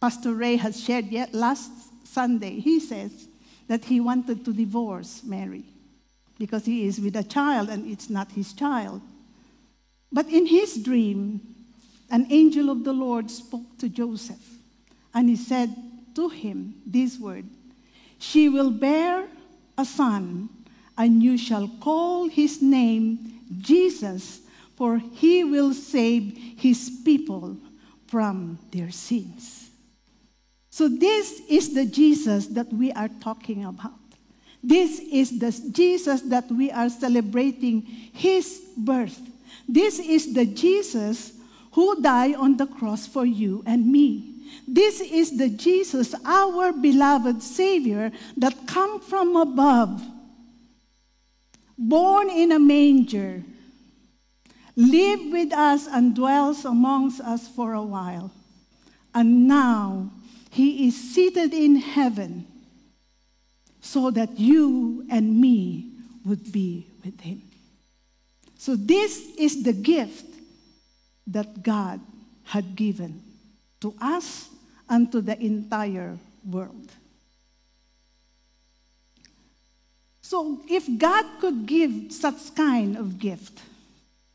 Pastor 0.00 0.34
Ray 0.34 0.56
has 0.56 0.82
shared 0.82 1.06
yet 1.06 1.32
last 1.32 1.70
Sunday, 2.04 2.58
he 2.60 2.80
says 2.80 3.28
that 3.68 3.84
he 3.84 4.00
wanted 4.00 4.44
to 4.44 4.52
divorce 4.52 5.22
Mary 5.24 5.64
because 6.38 6.64
he 6.66 6.86
is 6.86 7.00
with 7.00 7.16
a 7.16 7.22
child 7.22 7.70
and 7.70 7.90
it's 7.90 8.10
not 8.10 8.32
his 8.32 8.52
child. 8.52 9.00
But 10.12 10.28
in 10.28 10.46
his 10.46 10.76
dream, 10.76 11.40
an 12.10 12.26
angel 12.30 12.70
of 12.70 12.84
the 12.84 12.92
Lord 12.92 13.30
spoke 13.30 13.78
to 13.78 13.88
Joseph 13.88 14.44
and 15.14 15.28
he 15.28 15.36
said 15.36 15.74
to 16.16 16.28
him 16.28 16.74
this 16.86 17.18
word 17.18 17.46
She 18.18 18.48
will 18.48 18.70
bear 18.70 19.26
a 19.76 19.84
son, 19.84 20.48
and 20.96 21.22
you 21.22 21.36
shall 21.36 21.68
call 21.80 22.28
his 22.28 22.62
name 22.62 23.40
Jesus, 23.58 24.40
for 24.76 24.98
he 24.98 25.44
will 25.44 25.74
save 25.74 26.36
his 26.56 27.00
people 27.04 27.56
from 28.06 28.58
their 28.70 28.90
sins. 28.90 29.70
So, 30.70 30.88
this 30.88 31.40
is 31.48 31.74
the 31.74 31.86
Jesus 31.86 32.46
that 32.48 32.72
we 32.72 32.90
are 32.92 33.08
talking 33.20 33.64
about. 33.64 33.92
This 34.62 34.98
is 34.98 35.38
the 35.38 35.52
Jesus 35.70 36.22
that 36.22 36.50
we 36.50 36.70
are 36.70 36.88
celebrating 36.88 37.82
his 38.12 38.62
birth. 38.76 39.20
This 39.68 39.98
is 39.98 40.32
the 40.32 40.46
Jesus 40.46 41.32
who 41.72 42.00
died 42.00 42.34
on 42.36 42.56
the 42.56 42.66
cross 42.66 43.06
for 43.06 43.26
you 43.26 43.62
and 43.66 43.86
me. 43.86 44.33
This 44.66 45.00
is 45.00 45.36
the 45.36 45.48
Jesus, 45.48 46.14
our 46.24 46.72
beloved 46.72 47.42
Savior, 47.42 48.10
that 48.36 48.66
come 48.66 49.00
from 49.00 49.36
above, 49.36 50.02
born 51.76 52.30
in 52.30 52.52
a 52.52 52.58
manger, 52.58 53.42
lived 54.76 55.32
with 55.32 55.52
us 55.52 55.86
and 55.86 56.14
dwells 56.14 56.64
amongst 56.64 57.20
us 57.20 57.46
for 57.48 57.74
a 57.74 57.82
while. 57.82 58.30
And 59.14 59.46
now 59.46 60.10
he 60.50 60.88
is 60.88 61.14
seated 61.14 61.54
in 61.54 61.76
heaven 61.76 62.46
so 63.80 64.10
that 64.10 64.38
you 64.38 65.06
and 65.10 65.40
me 65.40 65.92
would 66.24 66.50
be 66.50 66.86
with 67.04 67.20
him. 67.20 67.42
So, 68.56 68.76
this 68.76 69.20
is 69.36 69.62
the 69.62 69.74
gift 69.74 70.24
that 71.26 71.62
God 71.62 72.00
had 72.44 72.76
given 72.76 73.22
to 73.84 73.94
us 74.00 74.48
and 74.88 75.12
to 75.12 75.20
the 75.20 75.38
entire 75.38 76.16
world. 76.48 76.88
So, 80.22 80.62
if 80.66 80.88
God 80.96 81.26
could 81.38 81.66
give 81.66 82.10
such 82.10 82.54
kind 82.54 82.96
of 82.96 83.18
gift, 83.18 83.60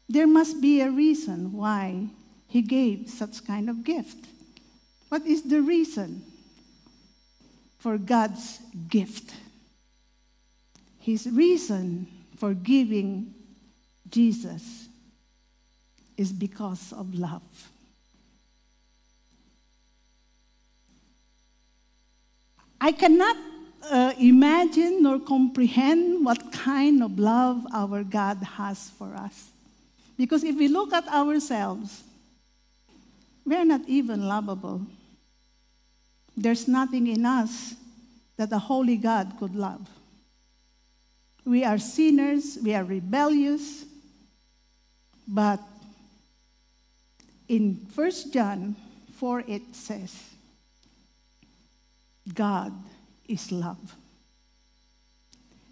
there 0.07 0.27
must 0.27 0.61
be 0.61 0.81
a 0.81 0.91
reason 0.91 1.51
why 1.53 2.09
He 2.47 2.61
gave 2.61 3.09
such 3.09 3.43
kind 3.43 3.71
of 3.71 3.83
gift. 3.83 4.23
What 5.09 5.25
is 5.25 5.41
the 5.41 5.63
reason 5.63 6.21
for 7.79 7.97
God's 7.97 8.59
gift? 8.87 9.33
His 10.99 11.25
reason 11.25 12.05
for 12.37 12.53
giving 12.53 13.33
Jesus 14.11 14.87
is 16.17 16.31
because 16.31 16.93
of 16.93 17.15
love. 17.15 17.41
I 22.81 22.91
cannot 22.91 23.37
uh, 23.89 24.13
imagine 24.19 25.03
nor 25.03 25.19
comprehend 25.19 26.25
what 26.25 26.51
kind 26.51 27.03
of 27.03 27.19
love 27.19 27.65
our 27.73 28.03
God 28.03 28.37
has 28.37 28.89
for 28.91 29.13
us. 29.15 29.49
Because 30.17 30.43
if 30.43 30.55
we 30.55 30.67
look 30.67 30.93
at 30.93 31.07
ourselves, 31.07 32.03
we're 33.45 33.65
not 33.65 33.81
even 33.87 34.27
lovable. 34.27 34.81
There's 36.35 36.67
nothing 36.67 37.07
in 37.07 37.25
us 37.25 37.75
that 38.37 38.51
a 38.51 38.59
holy 38.59 38.95
God 38.95 39.33
could 39.39 39.55
love. 39.55 39.87
We 41.45 41.65
are 41.65 41.77
sinners, 41.77 42.57
we 42.63 42.75
are 42.75 42.83
rebellious, 42.83 43.85
but 45.27 45.59
in 47.47 47.75
1 47.95 48.11
John 48.31 48.75
4 49.17 49.43
it 49.47 49.61
says, 49.73 50.15
God 52.33 52.73
is 53.27 53.51
love. 53.51 53.95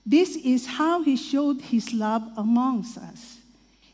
This 0.06 0.38
is 0.38 0.66
how 0.66 1.04
he 1.04 1.18
showed 1.18 1.62
his 1.62 1.94
love 1.94 2.24
amongst 2.38 2.98
us. 2.98 3.38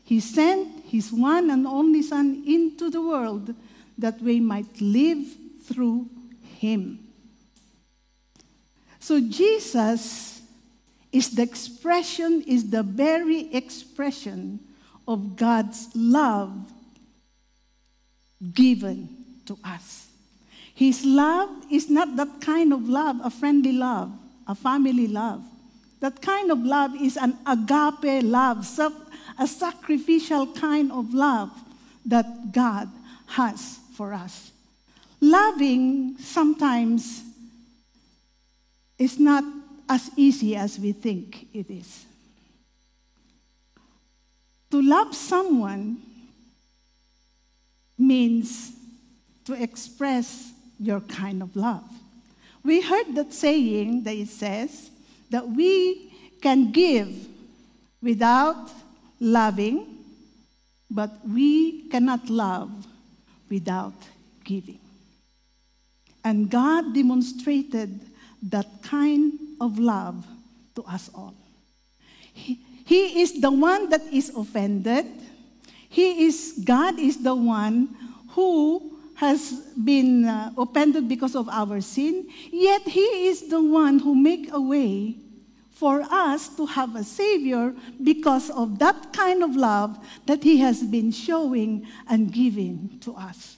He 0.04 0.20
sent 0.20 0.84
his 0.84 1.12
one 1.12 1.50
and 1.50 1.66
only 1.66 2.02
Son 2.02 2.44
into 2.46 2.90
the 2.90 3.02
world 3.02 3.54
that 3.98 4.20
we 4.20 4.38
might 4.38 4.80
live 4.80 5.26
through 5.64 6.08
him. 6.58 7.00
So 9.00 9.20
Jesus 9.20 10.40
is 11.10 11.30
the 11.30 11.42
expression, 11.42 12.42
is 12.46 12.70
the 12.70 12.82
very 12.82 13.52
expression 13.54 14.60
of 15.06 15.36
God's 15.36 15.88
love 15.94 16.70
given 18.52 19.08
to 19.46 19.58
us. 19.64 20.06
His 20.74 21.04
love 21.04 21.50
is 21.70 21.88
not 21.88 22.16
that 22.16 22.40
kind 22.40 22.72
of 22.72 22.88
love, 22.88 23.20
a 23.22 23.30
friendly 23.30 23.72
love, 23.72 24.10
a 24.46 24.54
family 24.54 25.06
love. 25.06 25.42
That 26.00 26.20
kind 26.20 26.50
of 26.50 26.58
love 26.58 26.94
is 27.00 27.16
an 27.16 27.38
agape 27.46 28.24
love, 28.24 28.66
a 29.38 29.46
sacrificial 29.46 30.48
kind 30.48 30.90
of 30.90 31.14
love 31.14 31.50
that 32.04 32.52
God 32.52 32.90
has 33.26 33.78
for 33.94 34.12
us. 34.12 34.50
Loving 35.20 36.18
sometimes 36.18 37.22
is 38.98 39.18
not 39.18 39.44
as 39.88 40.10
easy 40.16 40.56
as 40.56 40.78
we 40.78 40.92
think 40.92 41.46
it 41.54 41.70
is. 41.70 42.04
To 44.70 44.82
love 44.82 45.14
someone 45.14 45.98
means 47.96 48.72
to 49.44 49.52
express 49.52 50.53
your 50.78 51.00
kind 51.00 51.42
of 51.42 51.54
love. 51.56 51.84
We 52.64 52.80
heard 52.80 53.14
that 53.14 53.32
saying 53.32 54.04
that 54.04 54.14
it 54.14 54.28
says 54.28 54.90
that 55.30 55.48
we 55.48 56.12
can 56.40 56.72
give 56.72 57.12
without 58.02 58.70
loving, 59.20 59.98
but 60.90 61.10
we 61.26 61.88
cannot 61.88 62.28
love 62.28 62.70
without 63.50 63.94
giving. 64.44 64.78
And 66.24 66.50
God 66.50 66.94
demonstrated 66.94 68.00
that 68.50 68.66
kind 68.82 69.32
of 69.60 69.78
love 69.78 70.26
to 70.74 70.82
us 70.84 71.10
all. 71.14 71.34
He, 72.32 72.58
he 72.84 73.20
is 73.20 73.40
the 73.40 73.50
one 73.50 73.88
that 73.90 74.02
is 74.12 74.30
offended. 74.34 75.06
He 75.88 76.26
is, 76.26 76.60
God 76.64 76.98
is 76.98 77.22
the 77.22 77.34
one 77.34 77.94
who 78.30 78.93
has 79.16 79.52
been 79.84 80.24
uh, 80.24 80.52
offended 80.58 81.08
because 81.08 81.34
of 81.36 81.48
our 81.48 81.80
sin, 81.80 82.28
yet 82.52 82.82
He 82.82 83.28
is 83.28 83.48
the 83.48 83.62
one 83.62 83.98
who 83.98 84.14
make 84.14 84.50
a 84.52 84.60
way 84.60 85.16
for 85.72 86.02
us 86.10 86.48
to 86.56 86.66
have 86.66 86.94
a 86.94 87.04
Savior 87.04 87.74
because 88.02 88.50
of 88.50 88.78
that 88.78 89.12
kind 89.12 89.42
of 89.42 89.56
love 89.56 89.98
that 90.26 90.42
He 90.42 90.58
has 90.58 90.82
been 90.82 91.10
showing 91.10 91.86
and 92.08 92.32
giving 92.32 92.98
to 93.00 93.14
us. 93.14 93.56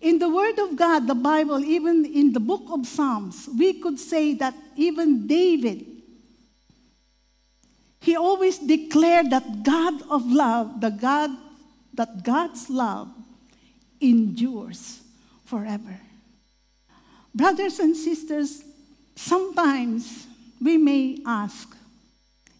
In 0.00 0.18
the 0.18 0.28
Word 0.28 0.58
of 0.58 0.76
God, 0.76 1.06
the 1.06 1.14
Bible, 1.14 1.64
even 1.64 2.04
in 2.04 2.32
the 2.32 2.40
book 2.40 2.62
of 2.70 2.86
Psalms, 2.86 3.48
we 3.56 3.74
could 3.74 3.98
say 3.98 4.34
that 4.34 4.54
even 4.76 5.26
David, 5.26 5.86
he 8.00 8.16
always 8.16 8.58
declared 8.58 9.30
that 9.30 9.62
God 9.62 10.02
of 10.10 10.26
love, 10.26 10.80
the 10.80 10.90
God, 10.90 11.30
that 11.94 12.24
God's 12.24 12.68
love 12.68 13.08
endures 14.02 15.00
forever. 15.44 16.00
Brothers 17.34 17.78
and 17.78 17.96
sisters, 17.96 18.62
sometimes 19.14 20.26
we 20.60 20.76
may 20.76 21.18
ask, 21.24 21.76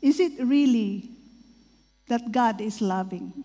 is 0.01 0.19
it 0.19 0.33
really 0.39 1.11
that 2.09 2.33
God 2.33 2.61
is 2.61 2.81
loving? 2.81 3.45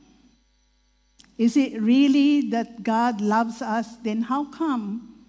Is 1.38 1.56
it 1.56 1.82
really 1.82 2.50
that 2.50 2.84
God 2.84 3.22
loves 3.22 3.62
us? 3.62 3.98
Then 3.98 4.22
how 4.22 4.46
come 4.46 5.26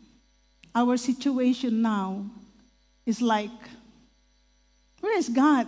our 0.75 0.97
situation 0.97 1.83
now 1.83 2.31
is 3.05 3.21
like, 3.21 3.51
where 5.01 5.19
is 5.19 5.29
God? 5.29 5.67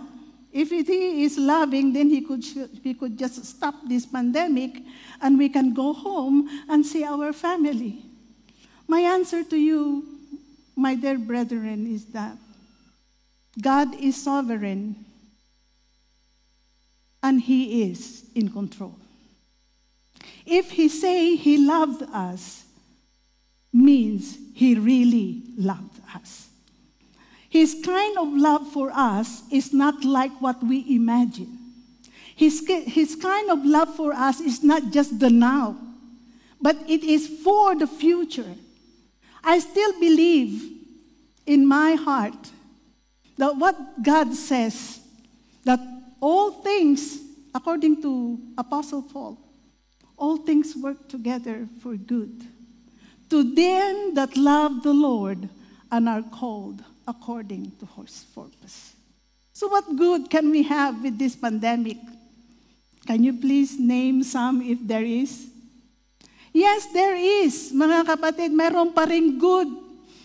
If 0.51 0.69
He 0.69 1.23
is 1.23 1.37
loving, 1.37 1.93
then 1.93 2.09
he 2.09 2.21
could, 2.21 2.43
he 2.83 2.93
could 2.93 3.17
just 3.17 3.45
stop 3.45 3.75
this 3.87 4.05
pandemic 4.05 4.81
and 5.21 5.37
we 5.37 5.49
can 5.49 5.73
go 5.73 5.93
home 5.93 6.49
and 6.69 6.85
see 6.85 7.03
our 7.03 7.31
family. 7.31 8.03
My 8.87 8.99
answer 8.99 9.43
to 9.43 9.57
you, 9.57 10.05
my 10.75 10.95
dear 10.95 11.17
brethren, 11.17 11.87
is 11.87 12.05
that 12.07 12.35
God 13.61 13.95
is 13.95 14.21
sovereign 14.21 15.05
and 17.23 17.41
He 17.41 17.83
is 17.89 18.25
in 18.35 18.49
control. 18.49 18.95
If 20.45 20.71
He 20.71 20.89
say 20.89 21.35
He 21.35 21.57
loved 21.57 22.03
us, 22.13 22.65
means 23.73 24.37
He 24.53 24.75
really 24.75 25.43
loved 25.57 25.99
us. 26.15 26.49
His 27.51 27.81
kind 27.83 28.17
of 28.17 28.29
love 28.29 28.71
for 28.71 28.91
us 28.93 29.43
is 29.51 29.73
not 29.73 30.05
like 30.05 30.31
what 30.39 30.63
we 30.63 30.95
imagine. 30.95 31.59
His, 32.33 32.65
his 32.87 33.17
kind 33.17 33.51
of 33.51 33.65
love 33.65 33.93
for 33.93 34.13
us 34.13 34.39
is 34.39 34.63
not 34.63 34.89
just 34.91 35.19
the 35.19 35.29
now, 35.29 35.75
but 36.61 36.77
it 36.87 37.03
is 37.03 37.27
for 37.43 37.75
the 37.75 37.87
future. 37.87 38.55
I 39.43 39.59
still 39.59 39.99
believe 39.99 40.63
in 41.45 41.67
my 41.67 41.95
heart 41.95 42.51
that 43.37 43.57
what 43.57 44.01
God 44.01 44.33
says, 44.33 45.01
that 45.65 45.81
all 46.21 46.51
things, 46.51 47.19
according 47.53 48.01
to 48.01 48.39
Apostle 48.57 49.01
Paul, 49.01 49.37
all 50.15 50.37
things 50.37 50.73
work 50.77 51.09
together 51.09 51.67
for 51.81 51.97
good 51.97 52.45
to 53.29 53.43
them 53.43 54.13
that 54.13 54.37
love 54.37 54.83
the 54.83 54.93
Lord 54.93 55.49
and 55.91 56.07
are 56.07 56.21
called 56.21 56.81
according 57.11 57.75
to 57.75 57.85
his 57.99 58.23
purpose. 58.31 58.95
So, 59.51 59.67
what 59.67 59.83
good 59.99 60.31
can 60.31 60.49
we 60.49 60.63
have 60.63 61.03
with 61.03 61.19
this 61.19 61.35
pandemic? 61.35 61.99
Can 63.05 63.23
you 63.23 63.35
please 63.35 63.75
name 63.77 64.23
some 64.23 64.63
if 64.63 64.79
there 64.79 65.03
is? 65.03 65.51
Yes, 66.55 66.87
there 66.95 67.15
is, 67.15 67.71
mga 67.75 68.07
kapatid, 68.07 68.51
meron 68.55 68.95
pa 68.95 69.03
rin 69.03 69.35
good. 69.39 69.67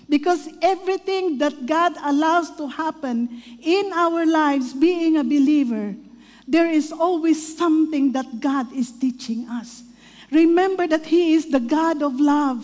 Because 0.07 0.47
everything 0.63 1.39
that 1.43 1.67
God 1.67 1.99
allows 1.99 2.55
to 2.63 2.71
happen 2.71 3.27
in 3.59 3.91
our 3.91 4.23
lives, 4.23 4.71
being 4.71 5.19
a 5.19 5.27
believer, 5.27 5.99
there 6.47 6.71
is 6.71 6.95
always 6.95 7.43
something 7.59 8.15
that 8.15 8.39
God 8.39 8.71
is 8.71 8.95
teaching 8.95 9.51
us. 9.51 9.83
Remember 10.31 10.87
that 10.87 11.07
He 11.07 11.35
is 11.35 11.51
the 11.51 11.59
God 11.59 12.03
of 12.03 12.23
love. 12.23 12.63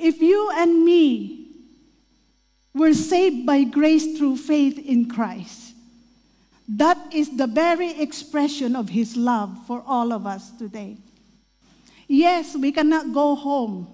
If 0.00 0.20
you 0.24 0.48
and 0.56 0.84
me 0.84 1.43
we're 2.74 2.92
saved 2.92 3.46
by 3.46 3.62
grace 3.62 4.18
through 4.18 4.36
faith 4.36 4.78
in 4.78 5.08
Christ. 5.08 5.74
That 6.66 6.98
is 7.14 7.36
the 7.36 7.46
very 7.46 8.00
expression 8.00 8.74
of 8.74 8.88
His 8.88 9.16
love 9.16 9.54
for 9.66 9.82
all 9.86 10.12
of 10.12 10.26
us 10.26 10.50
today. 10.50 10.96
Yes, 12.08 12.56
we 12.56 12.72
cannot 12.72 13.14
go 13.14 13.34
home. 13.34 13.86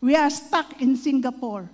We 0.00 0.14
are 0.14 0.30
stuck 0.30 0.80
in 0.80 0.96
Singapore. 0.96 1.68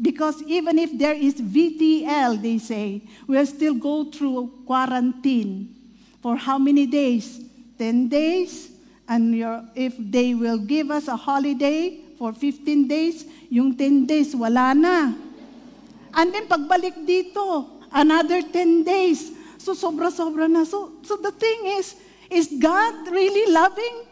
Because 0.00 0.42
even 0.42 0.78
if 0.78 0.96
there 0.98 1.14
is 1.14 1.34
VTL, 1.34 2.40
they 2.40 2.58
say, 2.58 3.02
we'll 3.26 3.46
still 3.46 3.74
go 3.74 4.04
through 4.04 4.52
quarantine. 4.66 5.74
For 6.22 6.36
how 6.36 6.58
many 6.58 6.86
days? 6.86 7.40
10 7.78 8.08
days. 8.08 8.70
And 9.08 9.34
if 9.74 9.94
they 9.98 10.34
will 10.34 10.58
give 10.58 10.90
us 10.90 11.08
a 11.08 11.16
holiday 11.16 12.00
for 12.18 12.32
15 12.32 12.88
days, 12.88 13.24
yung 13.48 13.74
10 13.76 14.06
days, 14.06 14.34
wala 14.34 14.74
na. 14.74 15.27
And 16.18 16.34
then 16.34 16.50
pagbalik 16.50 17.06
dito, 17.06 17.78
another 17.94 18.42
10 18.42 18.82
days. 18.82 19.30
So 19.62 19.70
sobra-sobra 19.70 20.50
na. 20.50 20.66
So, 20.66 20.98
so 21.06 21.14
the 21.14 21.30
thing 21.30 21.78
is, 21.78 21.94
is 22.26 22.50
God 22.58 23.06
really 23.06 23.46
loving? 23.54 24.02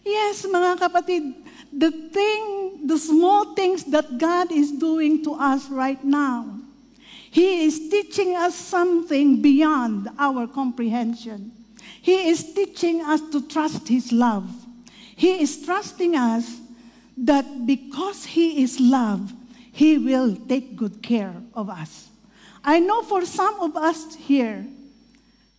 Yes, 0.00 0.48
mga 0.48 0.80
kapatid, 0.80 1.36
the 1.68 1.92
thing, 1.92 2.86
the 2.88 2.96
small 2.96 3.52
things 3.52 3.84
that 3.92 4.16
God 4.16 4.50
is 4.50 4.72
doing 4.72 5.22
to 5.24 5.36
us 5.36 5.68
right 5.68 6.00
now, 6.00 6.48
He 7.30 7.68
is 7.68 7.92
teaching 7.92 8.34
us 8.34 8.56
something 8.56 9.44
beyond 9.44 10.08
our 10.18 10.48
comprehension. 10.48 11.52
He 12.00 12.32
is 12.32 12.56
teaching 12.56 13.04
us 13.04 13.20
to 13.30 13.44
trust 13.46 13.88
His 13.88 14.10
love. 14.10 14.48
He 15.14 15.44
is 15.44 15.60
trusting 15.60 16.16
us 16.16 16.58
that 17.20 17.44
because 17.68 18.24
He 18.24 18.64
is 18.64 18.80
love, 18.80 19.32
he 19.72 19.98
will 19.98 20.36
take 20.48 20.76
good 20.76 21.02
care 21.02 21.34
of 21.54 21.68
us. 21.68 22.08
I 22.64 22.80
know 22.80 23.02
for 23.02 23.24
some 23.24 23.60
of 23.60 23.76
us 23.76 24.14
here 24.14 24.66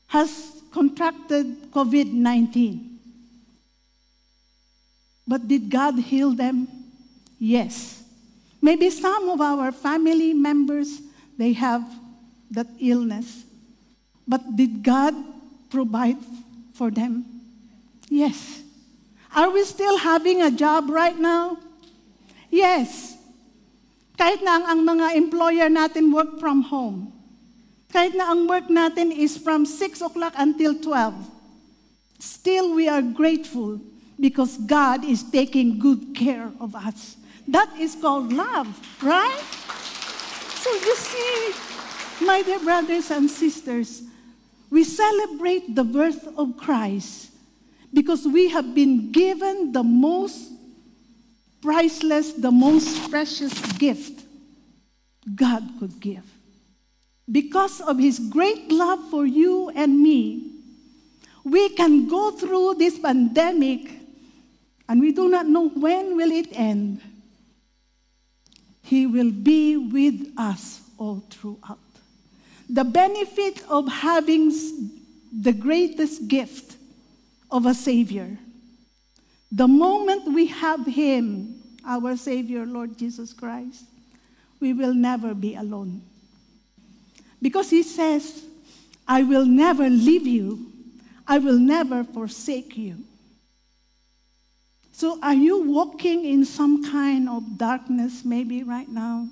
has 0.07 0.61
contracted 0.71 1.71
COVID-19. 1.71 2.87
But 5.27 5.47
did 5.47 5.69
God 5.69 5.97
heal 5.99 6.31
them? 6.31 6.67
Yes. 7.39 8.03
Maybe 8.61 8.89
some 8.89 9.29
of 9.29 9.41
our 9.41 9.71
family 9.71 10.33
members, 10.33 11.01
they 11.37 11.53
have 11.53 11.83
that 12.51 12.67
illness. 12.79 13.43
But 14.27 14.55
did 14.55 14.83
God 14.83 15.15
provide 15.69 16.17
for 16.73 16.91
them? 16.91 17.25
Yes. 18.09 18.61
Are 19.33 19.49
we 19.49 19.63
still 19.63 19.97
having 19.97 20.41
a 20.41 20.51
job 20.51 20.89
right 20.89 21.17
now? 21.17 21.57
Yes. 22.49 23.10
Kahit 24.21 24.45
na 24.45 24.61
ang, 24.61 24.65
ang 24.69 24.81
mga 24.85 25.17
employer 25.17 25.65
natin 25.65 26.13
work 26.13 26.37
from 26.37 26.61
home. 26.61 27.09
Kahit 27.89 28.13
na 28.13 28.29
ang 28.29 28.45
work 28.45 28.69
natin 28.69 29.09
is 29.09 29.33
from 29.33 29.65
6 29.65 29.97
o'clock 29.97 30.37
until 30.37 30.77
12. 30.77 31.17
Still 32.21 32.77
we 32.77 32.85
are 32.85 33.01
grateful 33.01 33.81
because 34.21 34.61
God 34.61 35.01
is 35.01 35.25
taking 35.25 35.81
good 35.81 36.13
care 36.13 36.53
of 36.61 36.77
us. 36.77 37.17
That 37.49 37.73
is 37.81 37.97
called 37.97 38.29
love, 38.29 38.69
right? 39.01 39.41
So 40.61 40.69
you 40.69 40.93
see, 41.01 41.33
my 42.21 42.45
dear 42.45 42.61
brothers 42.61 43.09
and 43.09 43.25
sisters, 43.25 44.05
we 44.69 44.85
celebrate 44.85 45.73
the 45.73 45.83
birth 45.83 46.29
of 46.37 46.61
Christ 46.61 47.33
because 47.89 48.29
we 48.29 48.53
have 48.53 48.77
been 48.77 49.09
given 49.09 49.73
the 49.73 49.81
most 49.81 50.60
priceless, 51.61 52.33
the 52.33 52.51
most 52.51 53.09
precious 53.09 53.53
gift 53.73 54.23
God 55.35 55.63
could 55.79 55.99
give. 55.99 56.25
Because 57.31 57.81
of 57.81 57.99
his 57.99 58.19
great 58.19 58.71
love 58.71 58.99
for 59.09 59.25
you 59.25 59.69
and 59.75 59.99
me, 59.99 60.51
we 61.43 61.69
can 61.69 62.07
go 62.07 62.31
through 62.31 62.75
this 62.75 62.99
pandemic 62.99 63.89
and 64.89 64.99
we 64.99 65.11
do 65.11 65.29
not 65.29 65.47
know 65.47 65.69
when 65.69 66.17
will 66.17 66.31
it 66.31 66.47
end. 66.51 67.01
He 68.83 69.07
will 69.07 69.31
be 69.31 69.77
with 69.77 70.33
us 70.37 70.81
all 70.97 71.23
throughout. 71.29 71.79
The 72.69 72.83
benefit 72.83 73.63
of 73.69 73.87
having 73.87 74.51
the 75.31 75.53
greatest 75.53 76.27
gift 76.27 76.75
of 77.49 77.65
a 77.65 77.73
Savior. 77.73 78.37
The 79.51 79.67
moment 79.67 80.33
we 80.33 80.47
have 80.47 80.85
Him, 80.85 81.61
our 81.85 82.15
Savior, 82.15 82.65
Lord 82.65 82.97
Jesus 82.97 83.33
Christ, 83.33 83.85
we 84.59 84.73
will 84.73 84.93
never 84.93 85.33
be 85.33 85.55
alone. 85.55 86.01
Because 87.41 87.69
He 87.69 87.83
says, 87.83 88.45
I 89.07 89.23
will 89.23 89.45
never 89.45 89.89
leave 89.89 90.25
you, 90.25 90.71
I 91.27 91.39
will 91.39 91.59
never 91.59 92.03
forsake 92.03 92.77
you. 92.77 92.97
So, 94.93 95.19
are 95.23 95.33
you 95.33 95.63
walking 95.63 96.25
in 96.25 96.45
some 96.45 96.89
kind 96.91 97.27
of 97.27 97.57
darkness 97.57 98.23
maybe 98.23 98.63
right 98.63 98.87
now? 98.87 99.27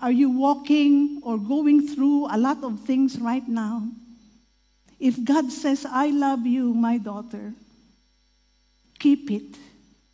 Are 0.00 0.12
you 0.12 0.28
walking 0.28 1.20
or 1.24 1.38
going 1.38 1.88
through 1.88 2.26
a 2.30 2.36
lot 2.36 2.62
of 2.62 2.80
things 2.80 3.18
right 3.18 3.46
now? 3.48 3.88
If 5.00 5.24
God 5.24 5.50
says, 5.50 5.86
I 5.88 6.10
love 6.10 6.46
you, 6.46 6.74
my 6.74 6.98
daughter, 6.98 7.54
keep 9.06 9.30
it 9.30 9.56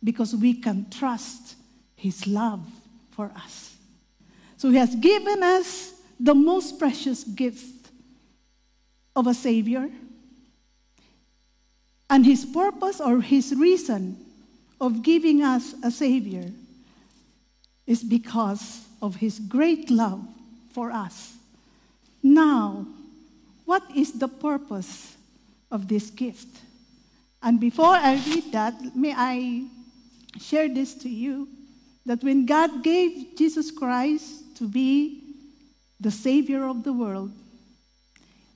because 0.03 0.35
we 0.35 0.53
can 0.53 0.87
trust 0.91 1.55
His 1.95 2.27
love 2.27 2.63
for 3.09 3.31
us. 3.35 3.75
So 4.57 4.69
He 4.69 4.77
has 4.77 4.93
given 4.95 5.41
us 5.41 5.93
the 6.19 6.35
most 6.35 6.77
precious 6.77 7.23
gift 7.23 7.89
of 9.15 9.25
a 9.25 9.33
Savior. 9.33 9.89
And 12.07 12.23
His 12.23 12.45
purpose 12.45 13.01
or 13.01 13.19
His 13.21 13.55
reason 13.55 14.17
of 14.79 15.01
giving 15.01 15.41
us 15.41 15.73
a 15.83 15.89
Savior 15.89 16.51
is 17.87 18.03
because 18.03 18.85
of 19.01 19.15
His 19.15 19.39
great 19.39 19.89
love 19.89 20.21
for 20.71 20.91
us. 20.91 21.33
Now, 22.21 22.85
what 23.65 23.81
is 23.95 24.11
the 24.11 24.27
purpose 24.27 25.17
of 25.71 25.87
this 25.87 26.11
gift? 26.11 26.59
And 27.43 27.59
before 27.59 27.91
I 27.91 28.15
read 28.25 28.53
that, 28.53 28.95
may 28.95 29.13
I 29.13 29.67
share 30.39 30.71
this 30.71 30.95
to 31.03 31.09
you 31.09 31.49
that 32.05 32.23
when 32.23 32.45
God 32.45 32.83
gave 32.83 33.35
Jesus 33.35 33.69
Christ 33.69 34.55
to 34.57 34.67
be 34.67 35.35
the 35.99 36.09
Savior 36.09 36.63
of 36.63 36.83
the 36.83 36.93
world, 36.93 37.31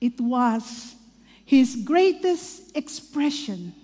it 0.00 0.18
was 0.18 0.96
His 1.44 1.76
greatest 1.84 2.74
expression 2.74 3.74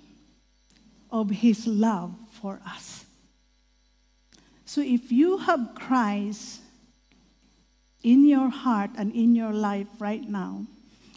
of 1.13 1.29
His 1.29 1.67
love 1.67 2.15
for 2.41 2.61
us. 2.67 3.05
So 4.65 4.81
if 4.81 5.13
you 5.13 5.37
have 5.37 5.75
Christ 5.75 6.61
in 8.03 8.27
your 8.27 8.49
heart 8.49 8.91
and 8.97 9.13
in 9.13 9.35
your 9.37 9.53
life 9.53 9.89
right 9.99 10.25
now, 10.25 10.65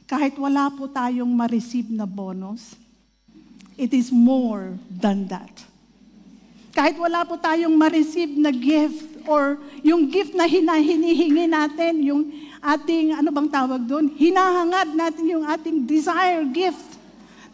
kahit 0.07 0.37
wala 0.39 0.71
po 0.75 0.87
tayong 0.87 1.31
ma-receive 1.31 1.91
na 1.91 2.05
bonus, 2.05 2.75
it 3.77 3.93
is 3.93 4.09
more 4.09 4.73
than 4.89 5.29
that. 5.29 5.53
Kahit 6.73 6.97
wala 6.97 7.25
po 7.25 7.37
tayong 7.37 7.73
ma-receive 7.73 8.37
na 8.37 8.49
gift 8.49 9.25
or 9.25 9.57
yung 9.81 10.09
gift 10.09 10.33
na 10.33 10.45
hinihingi 10.45 11.45
natin, 11.49 12.01
yung 12.05 12.21
ating, 12.61 13.13
ano 13.17 13.29
bang 13.33 13.49
tawag 13.49 13.81
doon? 13.85 14.13
Hinahangad 14.13 14.93
natin 14.93 15.25
yung 15.25 15.45
ating 15.45 15.85
desire 15.85 16.45
gift 16.49 16.97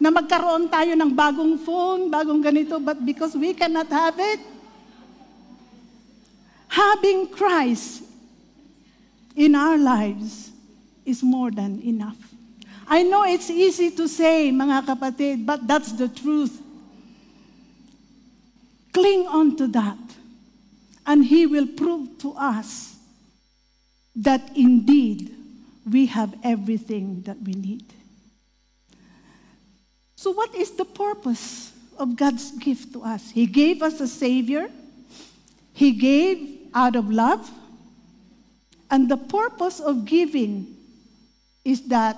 na 0.00 0.12
magkaroon 0.12 0.68
tayo 0.68 0.92
ng 0.92 1.10
bagong 1.12 1.56
phone, 1.60 2.12
bagong 2.12 2.40
ganito, 2.44 2.76
but 2.80 3.00
because 3.00 3.32
we 3.32 3.56
cannot 3.56 3.88
have 3.88 4.16
it, 4.20 4.40
having 6.68 7.30
Christ 7.30 8.04
in 9.36 9.54
our 9.54 9.78
lives 9.78 10.50
is 11.06 11.22
more 11.22 11.48
than 11.48 11.80
enough. 11.80 12.18
I 12.86 13.02
know 13.02 13.24
it's 13.24 13.50
easy 13.50 13.90
to 13.92 14.08
say, 14.08 14.50
mga 14.50 14.86
kapatid, 14.86 15.46
but 15.46 15.66
that's 15.66 15.92
the 15.92 16.08
truth. 16.08 16.60
Cling 18.92 19.26
on 19.26 19.56
to 19.56 19.66
that, 19.68 19.98
and 21.06 21.24
He 21.24 21.46
will 21.46 21.66
prove 21.66 22.18
to 22.18 22.32
us 22.34 22.96
that 24.16 24.50
indeed 24.54 25.34
we 25.90 26.06
have 26.06 26.34
everything 26.42 27.22
that 27.22 27.40
we 27.42 27.52
need. 27.52 27.84
So, 30.16 30.30
what 30.30 30.54
is 30.54 30.70
the 30.70 30.84
purpose 30.84 31.72
of 31.98 32.16
God's 32.16 32.52
gift 32.52 32.92
to 32.92 33.02
us? 33.02 33.30
He 33.30 33.46
gave 33.46 33.82
us 33.82 34.00
a 34.00 34.08
Savior, 34.08 34.68
He 35.72 35.92
gave 35.92 36.70
out 36.72 36.96
of 36.96 37.10
love, 37.10 37.50
and 38.90 39.10
the 39.10 39.16
purpose 39.16 39.80
of 39.80 40.04
giving 40.04 40.76
is 41.64 41.82
that 41.88 42.16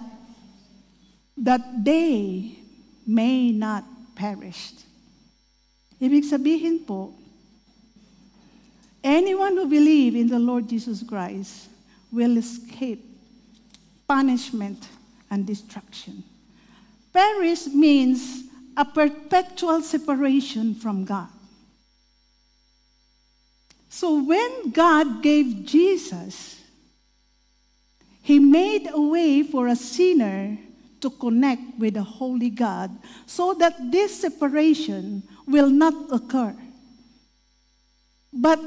that 1.37 1.85
they 1.85 2.59
may 3.07 3.53
not 3.53 3.85
perish. 4.17 4.73
Ibig 6.01 6.25
sabihin 6.25 6.85
po, 6.85 7.13
anyone 9.05 9.57
who 9.57 9.69
believe 9.69 10.17
in 10.17 10.29
the 10.29 10.41
Lord 10.41 10.69
Jesus 10.69 11.05
Christ 11.05 11.69
will 12.13 12.37
escape 12.37 13.05
punishment 14.09 14.89
and 15.31 15.47
destruction. 15.47 16.25
Perish 17.13 17.67
means 17.69 18.45
a 18.77 18.85
perpetual 18.85 19.81
separation 19.81 20.75
from 20.75 21.05
God. 21.05 21.29
So 23.89 24.21
when 24.21 24.71
God 24.71 25.23
gave 25.23 25.65
Jesus, 25.65 26.61
He 28.21 28.39
made 28.39 28.91
a 28.93 29.01
way 29.01 29.43
for 29.43 29.67
a 29.69 29.77
sinner 29.77 30.59
to 31.07 31.11
connect 31.23 31.79
with 31.79 31.95
the 31.95 32.03
Holy 32.03 32.51
God 32.51 32.91
so 33.27 33.55
that 33.55 33.79
this 33.93 34.23
separation 34.23 35.23
will 35.47 35.71
not 35.71 35.95
occur. 36.11 36.51
But 38.33 38.59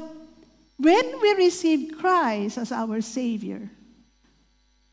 when 0.78 1.20
we 1.20 1.34
receive 1.34 1.98
Christ 1.98 2.56
as 2.56 2.72
our 2.72 3.02
Savior, 3.02 3.68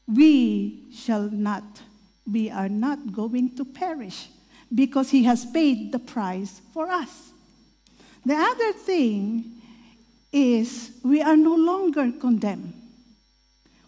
we 0.06 0.92
shall 0.92 1.32
not 1.32 1.64
we 2.28 2.52
are 2.52 2.68
not 2.68 3.14
going 3.16 3.56
to 3.56 3.64
perish 3.64 4.28
because 4.68 5.10
he 5.10 5.24
has 5.24 5.46
paid 5.46 5.94
the 5.94 6.00
price 6.00 6.60
for 6.74 6.92
us. 6.92 7.32
The 8.26 8.36
other 8.36 8.74
thing 8.74 9.64
is 10.34 10.92
we 11.02 11.22
are 11.22 11.38
no 11.38 11.56
longer 11.56 12.12
condemned. 12.12 12.74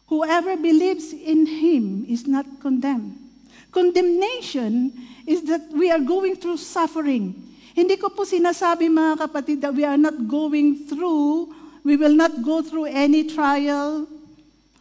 Whoever 0.08 0.56
believes 0.56 1.12
in 1.12 1.46
him 1.46 2.06
is 2.08 2.26
not 2.26 2.46
condemned. 2.62 3.29
Condemnation 3.72 4.92
is 5.28 5.44
that 5.44 5.70
we 5.72 5.92
are 5.92 6.00
going 6.00 6.36
through 6.36 6.58
suffering. 6.58 7.38
Hindi 7.76 7.98
ko 7.98 8.10
po 8.10 8.26
sinasabi 8.26 8.90
mga 8.90 9.30
kapatid 9.30 9.62
that 9.62 9.74
we 9.74 9.86
are 9.86 9.98
not 9.98 10.28
going 10.28 10.90
through, 10.90 11.54
we 11.84 11.96
will 11.96 12.16
not 12.16 12.42
go 12.42 12.62
through 12.62 12.90
any 12.90 13.30
trial, 13.30 14.10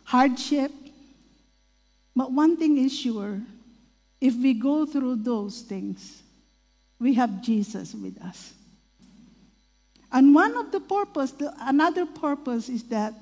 hardship, 0.04 0.72
but 2.16 2.32
one 2.32 2.56
thing 2.56 2.78
is 2.78 2.90
sure 2.90 3.38
if 4.20 4.34
we 4.34 4.54
go 4.54 4.84
through 4.84 5.16
those 5.22 5.62
things, 5.62 6.22
we 6.98 7.14
have 7.14 7.42
Jesus 7.42 7.94
with 7.94 8.20
us. 8.22 8.52
And 10.10 10.34
one 10.34 10.56
of 10.56 10.72
the 10.72 10.80
purpose, 10.80 11.30
the, 11.32 11.54
another 11.60 12.06
purpose 12.06 12.68
is 12.68 12.82
that 12.84 13.14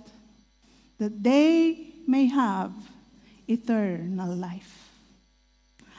that 0.98 1.22
they 1.22 1.92
may 2.07 2.26
have 2.26 2.72
eternal 3.46 4.35
life. 4.35 4.86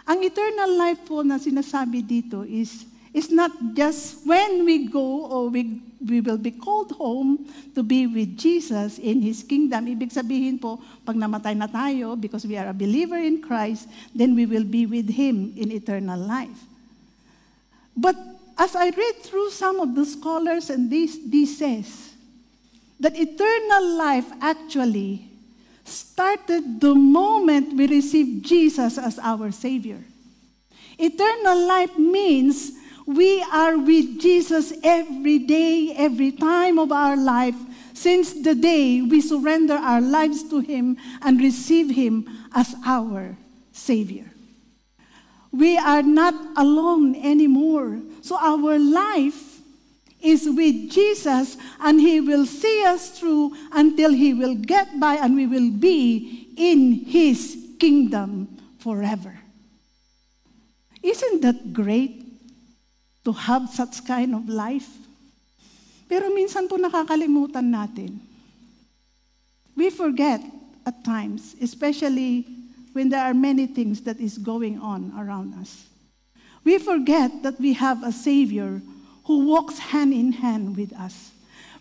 Ang 0.08 0.24
eternal 0.24 0.72
life 0.80 1.04
po 1.04 1.20
na 1.20 1.36
sinasabi 1.36 2.00
dito 2.00 2.48
is 2.48 2.88
is 3.18 3.34
not 3.34 3.52
just 3.74 4.22
when 4.30 4.62
we 4.62 4.86
go 4.88 5.26
or 5.26 5.50
we, 5.50 5.82
we 6.06 6.22
will 6.22 6.38
be 6.38 6.52
called 6.52 6.92
home 6.92 7.50
to 7.74 7.82
be 7.82 8.06
with 8.06 8.38
Jesus 8.38 9.00
in 9.00 9.22
His 9.22 9.42
kingdom. 9.42 9.90
Ibig 9.90 10.14
sabihin 10.14 10.62
po, 10.62 10.78
pag 11.02 11.18
namatay 11.18 11.58
na 11.58 11.66
tayo, 11.66 12.14
because 12.14 12.46
we 12.46 12.54
are 12.58 12.70
a 12.70 12.78
believer 12.78 13.18
in 13.18 13.42
Christ, 13.42 13.90
then 14.14 14.36
we 14.36 14.46
will 14.46 14.64
be 14.64 14.86
with 14.86 15.10
Him 15.10 15.50
in 15.58 15.72
eternal 15.72 16.20
life. 16.20 16.62
But 17.98 18.16
as 18.58 18.78
I 18.78 18.94
read 18.94 19.26
through 19.26 19.50
some 19.50 19.82
of 19.82 19.98
the 19.98 20.06
scholars, 20.06 20.70
and 20.70 20.92
this, 20.92 21.18
this 21.26 21.58
says 21.58 22.14
that 23.00 23.18
eternal 23.18 23.98
life 23.98 24.30
actually 24.42 25.27
started 25.88 26.82
the 26.82 26.94
moment 26.94 27.76
we 27.76 27.88
received 27.88 28.46
Jesus 28.46 28.98
as 28.98 29.20
our 29.20 29.52
Savior. 29.52 30.04
Eternal 30.98 31.68
life 31.68 31.98
means 31.98 32.74
we 33.06 33.42
are 33.54 33.78
with 33.78 34.20
Jesus 34.20 34.74
every 34.84 35.40
day, 35.40 35.94
every 35.96 36.32
time 36.32 36.78
of 36.78 36.92
our 36.92 37.16
life, 37.16 37.56
since 37.94 38.34
the 38.34 38.54
day 38.54 39.02
we 39.02 39.22
surrender 39.22 39.76
our 39.76 40.02
lives 40.02 40.44
to 40.50 40.60
Him 40.60 40.98
and 41.22 41.40
receive 41.40 41.96
Him 41.96 42.28
as 42.54 42.76
our 42.86 43.38
Savior. 43.72 44.26
We 45.52 45.78
are 45.78 46.04
not 46.04 46.36
alone 46.58 47.16
anymore. 47.16 48.02
So 48.22 48.38
our 48.38 48.78
life 48.78 49.47
is 50.22 50.50
with 50.50 50.90
Jesus, 50.90 51.58
and 51.80 52.02
He 52.02 52.22
will 52.22 52.46
see 52.46 52.86
us 52.86 53.18
through 53.18 53.56
until 53.72 54.12
He 54.12 54.34
will 54.34 54.56
get 54.56 55.00
by 55.00 55.16
and 55.16 55.36
we 55.36 55.46
will 55.46 55.72
be 55.72 56.54
in 56.58 57.06
His 57.06 57.58
kingdom 57.80 58.48
forever. 58.80 59.40
Isn't 61.04 61.42
that 61.42 61.74
great? 61.74 62.28
to 63.28 63.34
have 63.36 63.68
such 63.68 64.08
kind 64.08 64.32
of 64.32 64.48
life. 64.48 64.88
Pero 66.08 66.32
minsan 66.32 66.72
po 66.72 66.80
nakakalimutan 66.80 67.68
natin. 67.68 68.24
We 69.76 69.92
forget 69.92 70.40
at 70.88 71.04
times, 71.04 71.52
especially 71.60 72.48
when 72.96 73.12
there 73.12 73.20
are 73.20 73.36
many 73.36 73.68
things 73.68 74.00
that 74.08 74.24
is 74.24 74.40
going 74.40 74.80
on 74.80 75.12
around 75.20 75.60
us. 75.60 75.92
We 76.64 76.80
forget 76.80 77.44
that 77.44 77.60
we 77.60 77.76
have 77.76 78.00
a 78.00 78.16
Savior 78.16 78.80
who 79.28 79.46
walks 79.46 79.78
hand 79.78 80.14
in 80.14 80.32
hand 80.32 80.78
with 80.78 80.94
us. 80.94 81.32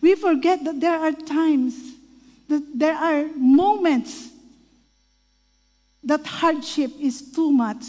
We 0.01 0.17
forget 0.17 0.65
that 0.65 0.81
there 0.81 0.99
are 0.99 1.13
times, 1.13 1.75
that 2.49 2.63
there 2.75 2.97
are 2.97 3.27
moments 3.37 4.31
that 6.03 6.27
hardship 6.27 6.91
is 7.01 7.33
too 7.33 7.53
much, 7.53 7.85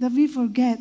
that 0.00 0.10
we 0.12 0.26
forget 0.26 0.78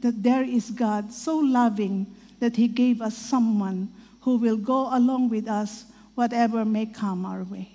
that 0.00 0.22
there 0.22 0.42
is 0.42 0.70
God 0.70 1.12
so 1.12 1.36
loving 1.36 2.06
that 2.40 2.56
He 2.56 2.68
gave 2.68 3.02
us 3.02 3.16
someone 3.16 3.90
who 4.22 4.38
will 4.38 4.56
go 4.56 4.88
along 4.96 5.28
with 5.28 5.46
us 5.46 5.84
whatever 6.14 6.64
may 6.64 6.86
come 6.86 7.26
our 7.26 7.44
way. 7.44 7.68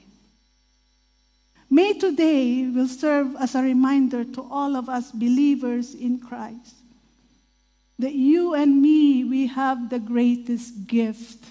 May 1.69 1.93
today 1.93 2.67
will 2.67 2.87
serve 2.87 3.35
as 3.39 3.53
a 3.53 3.61
reminder 3.61 4.23
to 4.23 4.41
all 4.49 4.75
of 4.75 4.89
us 4.89 5.11
believers 5.11 5.93
in 5.93 6.19
Christ 6.19 6.82
that 7.99 8.13
you 8.13 8.53
and 8.53 8.81
me, 8.81 9.23
we 9.23 9.47
have 9.47 9.89
the 9.89 9.99
greatest 9.99 10.87
gift 10.87 11.45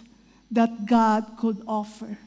that 0.50 0.86
God 0.86 1.38
could 1.38 1.62
offer. 1.66 2.18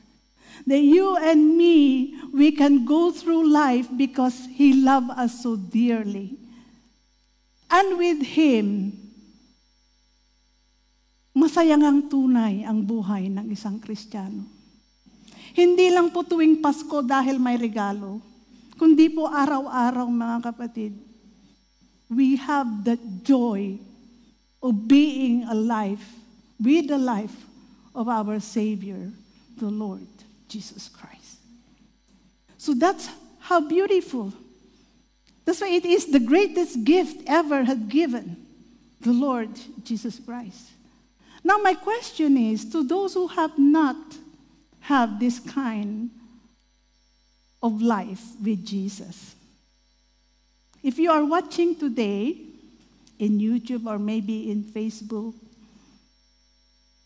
That 0.66 0.80
you 0.82 1.20
and 1.20 1.58
me, 1.58 2.16
we 2.32 2.52
can 2.56 2.86
go 2.88 3.12
through 3.12 3.52
life 3.52 3.86
because 3.92 4.48
He 4.56 4.82
loved 4.82 5.12
us 5.14 5.44
so 5.44 5.60
dearly. 5.60 6.40
And 7.70 8.00
with 8.00 8.24
Him, 8.24 8.96
masayang 11.36 11.84
ang 11.84 12.00
tunay 12.08 12.64
ang 12.64 12.88
buhay 12.88 13.28
ng 13.28 13.52
isang 13.52 13.84
Kristiyano. 13.84 14.48
Hindi 15.52 15.92
lang 15.92 16.12
po 16.12 16.24
tuwing 16.24 16.64
Pasko 16.64 17.04
dahil 17.04 17.36
may 17.36 17.60
regalo, 17.60 18.24
kundi 18.80 19.12
po 19.12 19.28
araw-araw 19.28 20.08
mga 20.08 20.38
kapatid, 20.52 20.96
we 22.12 22.40
have 22.40 22.68
that 22.84 23.00
joy 23.24 23.76
of 24.66 24.88
being 24.88 25.44
alive 25.44 26.04
with 26.60 26.88
the 26.88 26.98
life 26.98 27.46
of 27.94 28.10
our 28.10 28.40
Savior, 28.40 29.12
the 29.58 29.70
Lord 29.70 30.08
Jesus 30.48 30.90
Christ. 30.90 31.38
So 32.58 32.74
that's 32.74 33.08
how 33.40 33.62
beautiful 33.62 34.34
that's 35.46 35.62
why 35.62 35.70
it 35.70 35.86
is 35.86 36.08
the 36.08 36.20
greatest 36.20 36.84
gift 36.84 37.22
ever 37.28 37.64
had 37.64 37.88
given 37.88 38.36
the 39.02 39.14
Lord 39.14 39.52
Jesus 39.84 40.20
Christ. 40.20 40.72
Now 41.44 41.60
my 41.60 41.76
question 41.76 42.36
is 42.36 42.66
to 42.72 42.84
those 42.84 43.14
who 43.14 43.28
have 43.28 43.56
not 43.60 43.96
have 44.80 45.20
this 45.20 45.40
kind 45.40 46.10
of 47.62 47.80
life 47.84 48.24
with 48.44 48.66
Jesus. 48.66 49.36
If 50.82 50.98
you 50.98 51.12
are 51.12 51.24
watching 51.24 51.76
today 51.76 52.55
in 53.20 53.40
YouTube 53.40 53.86
or 53.86 53.98
maybe 53.98 54.52
in 54.52 54.64
Facebook, 54.64 55.34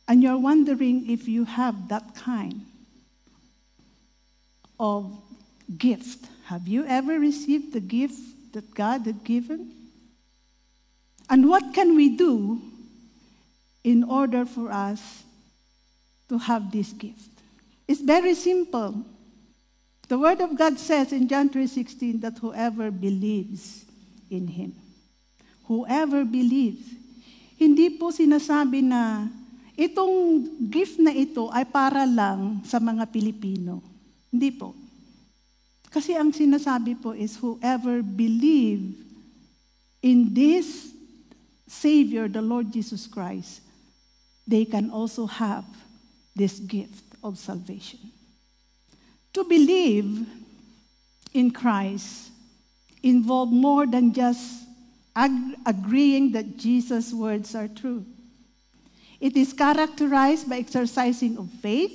and 0.07 0.23
you're 0.23 0.39
wondering 0.39 1.09
if 1.09 1.27
you 1.27 1.45
have 1.45 1.89
that 1.89 2.15
kind 2.15 2.65
of 4.79 5.15
gift, 5.77 6.25
have 6.45 6.67
you 6.67 6.83
ever 6.85 7.19
received 7.19 7.73
the 7.73 7.79
gift 7.79 8.19
that 8.53 8.73
God 8.73 9.05
had 9.05 9.23
given? 9.23 9.71
And 11.29 11.47
what 11.47 11.75
can 11.75 11.95
we 11.95 12.17
do 12.17 12.59
in 13.83 14.03
order 14.03 14.45
for 14.45 14.71
us 14.71 15.23
to 16.29 16.39
have 16.39 16.71
this 16.71 16.91
gift? 16.91 17.29
It's 17.87 18.01
very 18.01 18.33
simple. 18.33 19.05
The 20.07 20.17
word 20.17 20.41
of 20.41 20.57
God 20.57 20.79
says 20.79 21.13
in 21.13 21.27
John 21.27 21.49
3:16 21.49 22.21
that 22.21 22.39
whoever 22.39 22.89
believes 22.89 23.85
in 24.31 24.47
him. 24.47 24.73
Whoever 25.69 26.25
believes. 26.25 26.81
Hindi 27.53 27.93
po 27.93 28.09
sinasabi 28.09 28.81
na 28.81 29.29
itong 29.77 30.47
gift 30.65 30.97
na 30.97 31.13
ito 31.13 31.53
ay 31.53 31.69
para 31.69 32.09
lang 32.09 32.65
sa 32.65 32.81
mga 32.81 33.05
Pilipino. 33.13 33.85
Hindi 34.33 34.49
po. 34.49 34.73
Kasi 35.93 36.17
ang 36.17 36.33
sinasabi 36.33 36.97
po 36.97 37.13
is 37.13 37.37
whoever 37.37 38.01
believe 38.01 38.97
in 40.01 40.33
this 40.33 40.89
Savior, 41.69 42.25
the 42.25 42.41
Lord 42.41 42.73
Jesus 42.73 43.05
Christ, 43.05 43.61
they 44.49 44.65
can 44.65 44.89
also 44.89 45.29
have 45.29 45.65
this 46.33 46.57
gift 46.57 47.05
of 47.21 47.37
salvation. 47.37 47.99
To 49.33 49.45
believe 49.45 50.25
in 51.33 51.51
Christ 51.51 52.33
involve 53.03 53.53
more 53.53 53.85
than 53.85 54.13
just 54.13 54.68
ag- 55.19 55.57
agreeing 55.65 56.31
that 56.31 56.57
Jesus' 56.57 57.13
words 57.13 57.53
are 57.53 57.67
true. 57.67 58.05
It 59.19 59.35
is 59.35 59.51
characterized 59.51 60.49
by 60.49 60.57
exercising 60.57 61.37
of 61.37 61.49
faith 61.61 61.91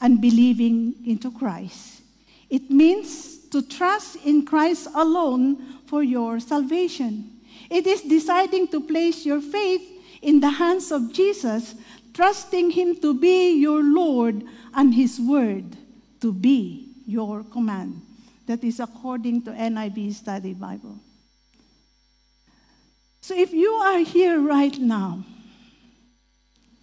and 0.00 0.20
believing 0.20 0.94
into 1.06 1.30
Christ. 1.30 2.02
It 2.50 2.70
means 2.70 3.48
to 3.48 3.62
trust 3.62 4.16
in 4.24 4.44
Christ 4.44 4.88
alone 4.94 5.80
for 5.86 6.02
your 6.02 6.38
salvation. 6.40 7.40
It 7.70 7.86
is 7.86 8.02
deciding 8.02 8.68
to 8.68 8.80
place 8.80 9.24
your 9.24 9.40
faith 9.40 9.80
in 10.20 10.40
the 10.40 10.50
hands 10.50 10.92
of 10.92 11.12
Jesus, 11.12 11.74
trusting 12.12 12.70
Him 12.72 12.96
to 13.00 13.14
be 13.14 13.54
your 13.56 13.82
Lord 13.82 14.44
and 14.74 14.94
His 14.94 15.18
word 15.18 15.76
to 16.20 16.32
be 16.32 16.88
your 17.06 17.42
command. 17.44 18.02
That 18.46 18.62
is 18.62 18.80
according 18.80 19.42
to 19.44 19.50
NIV 19.52 20.12
Study 20.12 20.52
Bible. 20.52 20.98
So 23.24 23.34
if 23.34 23.54
you 23.54 23.70
are 23.70 24.00
here 24.00 24.38
right 24.38 24.78
now 24.78 25.24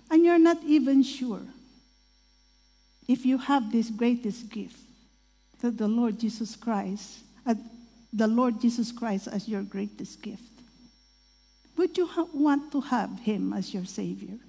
and 0.09 0.25
you're 0.25 0.39
not 0.39 0.57
even 0.65 1.03
sure 1.03 1.43
if 3.07 3.27
you 3.27 3.37
have 3.37 3.71
this 3.71 3.91
greatest 3.91 4.49
gift, 4.49 4.79
that 5.59 5.77
the 5.77 5.87
Lord 5.87 6.19
Jesus 6.19 6.55
Christ, 6.55 7.19
uh, 7.45 7.53
the 8.11 8.25
Lord 8.25 8.59
Jesus 8.59 8.91
Christ 8.91 9.27
as 9.27 9.47
your 9.47 9.61
greatest 9.61 10.23
gift? 10.23 10.41
Would 11.77 11.95
you 11.95 12.07
ha- 12.07 12.25
want 12.33 12.71
to 12.71 12.81
have 12.81 13.19
him 13.19 13.53
as 13.53 13.71
your 13.71 13.85
Savior? 13.85 14.39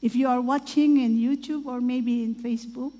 If 0.00 0.16
you 0.16 0.28
are 0.28 0.40
watching 0.40 0.98
in 0.98 1.18
YouTube 1.18 1.66
or 1.66 1.82
maybe 1.82 2.22
in 2.22 2.34
Facebook, 2.34 2.94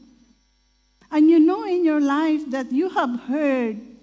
and 1.11 1.31
you 1.31 1.39
know 1.39 1.65
in 1.65 1.83
your 1.83 2.03
life 2.03 2.43
that 2.51 2.71
you 2.71 2.91
have 2.91 3.21
heard 3.21 3.94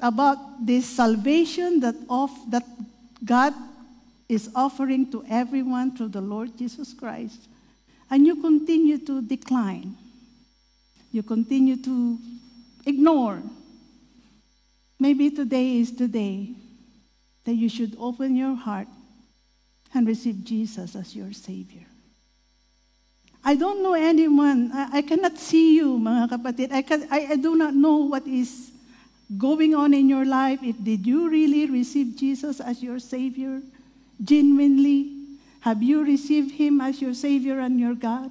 about 0.00 0.66
this 0.66 0.86
salvation 0.86 1.80
that 1.80 1.94
of 2.08 2.30
that 2.50 2.64
God 3.24 3.54
is 4.28 4.50
offering 4.54 5.10
to 5.12 5.24
everyone 5.28 5.96
through 5.96 6.08
the 6.08 6.20
Lord 6.20 6.56
Jesus 6.58 6.92
Christ, 6.92 7.48
and 8.10 8.26
you 8.26 8.40
continue 8.40 8.98
to 8.98 9.22
decline, 9.22 9.94
you 11.12 11.22
continue 11.22 11.76
to 11.76 12.18
ignore, 12.86 13.42
maybe 14.98 15.30
today 15.30 15.78
is 15.78 15.92
the 15.92 16.08
day 16.08 16.50
that 17.44 17.54
you 17.54 17.68
should 17.68 17.96
open 17.98 18.36
your 18.36 18.54
heart 18.54 18.88
and 19.94 20.06
receive 20.06 20.44
Jesus 20.44 20.96
as 20.96 21.14
your 21.14 21.32
Savior. 21.32 21.86
I 23.44 23.54
don't 23.54 23.82
know 23.82 23.92
anyone. 23.92 24.72
I, 24.72 24.98
I 24.98 25.02
cannot 25.02 25.36
see 25.38 25.76
you, 25.76 25.98
mga 25.98 26.32
kapatid. 26.32 26.72
I, 26.72 26.80
can, 26.80 27.06
I, 27.10 27.26
I 27.32 27.36
do 27.36 27.54
not 27.54 27.74
know 27.74 28.08
what 28.08 28.26
is 28.26 28.72
going 29.38 29.74
on 29.74 29.94
in 29.94 30.08
your 30.08 30.24
life. 30.24 30.60
If 30.62 30.82
did 30.82 31.06
you 31.06 31.28
really 31.28 31.66
receive 31.66 32.16
Jesus 32.16 32.60
as 32.60 32.82
your 32.82 32.98
Savior? 32.98 33.60
Genuinely? 34.22 35.10
Have 35.60 35.82
you 35.82 36.04
received 36.04 36.52
Him 36.52 36.80
as 36.80 37.00
your 37.00 37.14
Savior 37.14 37.58
and 37.58 37.80
your 37.80 37.94
God? 37.94 38.30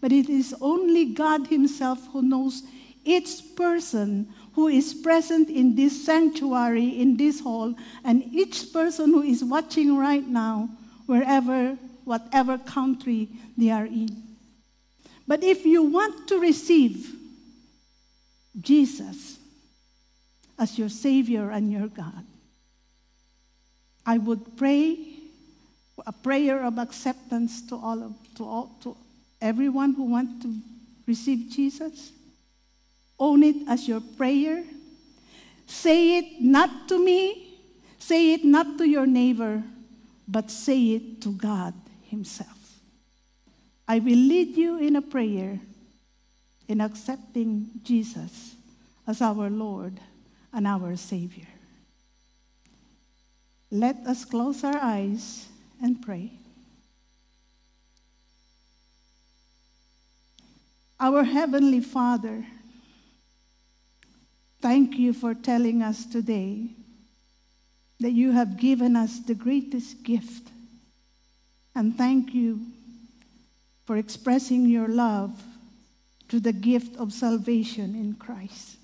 But 0.00 0.12
it 0.12 0.28
is 0.28 0.54
only 0.60 1.06
God 1.06 1.46
Himself 1.46 2.06
who 2.12 2.22
knows 2.22 2.62
each 3.04 3.56
person 3.56 4.28
who 4.54 4.68
is 4.68 4.94
present 4.94 5.50
in 5.50 5.74
this 5.74 6.04
sanctuary, 6.04 7.00
in 7.00 7.16
this 7.16 7.40
hall, 7.40 7.74
and 8.04 8.22
each 8.32 8.72
person 8.72 9.10
who 9.10 9.22
is 9.22 9.42
watching 9.42 9.96
right 9.96 10.26
now, 10.26 10.68
wherever, 11.06 11.76
whatever 12.04 12.58
country 12.58 13.28
they 13.56 13.70
are 13.70 13.86
in. 13.86 14.08
But 15.26 15.42
if 15.42 15.64
you 15.64 15.82
want 15.82 16.28
to 16.28 16.38
receive 16.38 17.14
Jesus 18.60 19.33
as 20.58 20.78
your 20.78 20.88
Savior 20.88 21.50
and 21.50 21.72
your 21.72 21.88
God, 21.88 22.24
I 24.06 24.18
would 24.18 24.56
pray 24.56 25.14
a 26.06 26.12
prayer 26.12 26.64
of 26.64 26.78
acceptance 26.78 27.62
to 27.68 27.76
all 27.76 28.02
of, 28.02 28.14
to 28.36 28.44
all 28.44 28.76
to 28.82 28.96
everyone 29.40 29.94
who 29.94 30.04
wants 30.04 30.44
to 30.44 30.54
receive 31.06 31.50
Jesus. 31.50 32.12
Own 33.18 33.42
it 33.42 33.56
as 33.68 33.86
your 33.86 34.00
prayer. 34.00 34.64
Say 35.66 36.18
it 36.18 36.40
not 36.40 36.88
to 36.88 37.02
me, 37.02 37.58
say 37.98 38.34
it 38.34 38.44
not 38.44 38.78
to 38.78 38.88
your 38.88 39.06
neighbor, 39.06 39.62
but 40.26 40.50
say 40.50 40.94
it 40.94 41.22
to 41.22 41.32
God 41.32 41.74
Himself. 42.02 42.50
I 43.86 43.98
will 43.98 44.16
lead 44.16 44.56
you 44.56 44.78
in 44.78 44.96
a 44.96 45.02
prayer 45.02 45.60
in 46.68 46.80
accepting 46.80 47.70
Jesus 47.82 48.56
as 49.06 49.20
our 49.20 49.50
Lord 49.50 50.00
and 50.54 50.66
our 50.66 50.96
Savior. 50.96 51.46
Let 53.70 53.96
us 54.06 54.24
close 54.24 54.62
our 54.62 54.76
eyes 54.76 55.48
and 55.82 56.00
pray. 56.00 56.32
Our 61.00 61.24
Heavenly 61.24 61.80
Father, 61.80 62.46
thank 64.60 64.96
you 64.96 65.12
for 65.12 65.34
telling 65.34 65.82
us 65.82 66.06
today 66.06 66.70
that 67.98 68.12
you 68.12 68.30
have 68.30 68.56
given 68.56 68.94
us 68.94 69.18
the 69.18 69.34
greatest 69.34 70.04
gift. 70.04 70.48
And 71.74 71.96
thank 71.98 72.32
you 72.32 72.60
for 73.84 73.96
expressing 73.96 74.66
your 74.66 74.88
love 74.88 75.42
through 76.28 76.40
the 76.40 76.52
gift 76.52 76.96
of 76.96 77.12
salvation 77.12 77.94
in 77.96 78.14
Christ. 78.14 78.76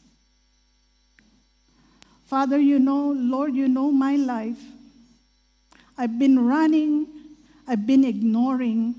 Father, 2.30 2.60
you 2.60 2.78
know, 2.78 3.10
Lord, 3.10 3.56
you 3.56 3.66
know 3.66 3.90
my 3.90 4.14
life. 4.14 4.62
I've 5.98 6.16
been 6.16 6.46
running, 6.46 7.08
I've 7.66 7.84
been 7.88 8.04
ignoring 8.04 8.94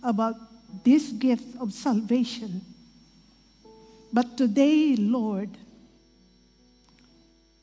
about 0.00 0.36
this 0.84 1.10
gift 1.10 1.56
of 1.60 1.72
salvation. 1.72 2.60
But 4.12 4.36
today, 4.36 4.94
Lord, 4.94 5.50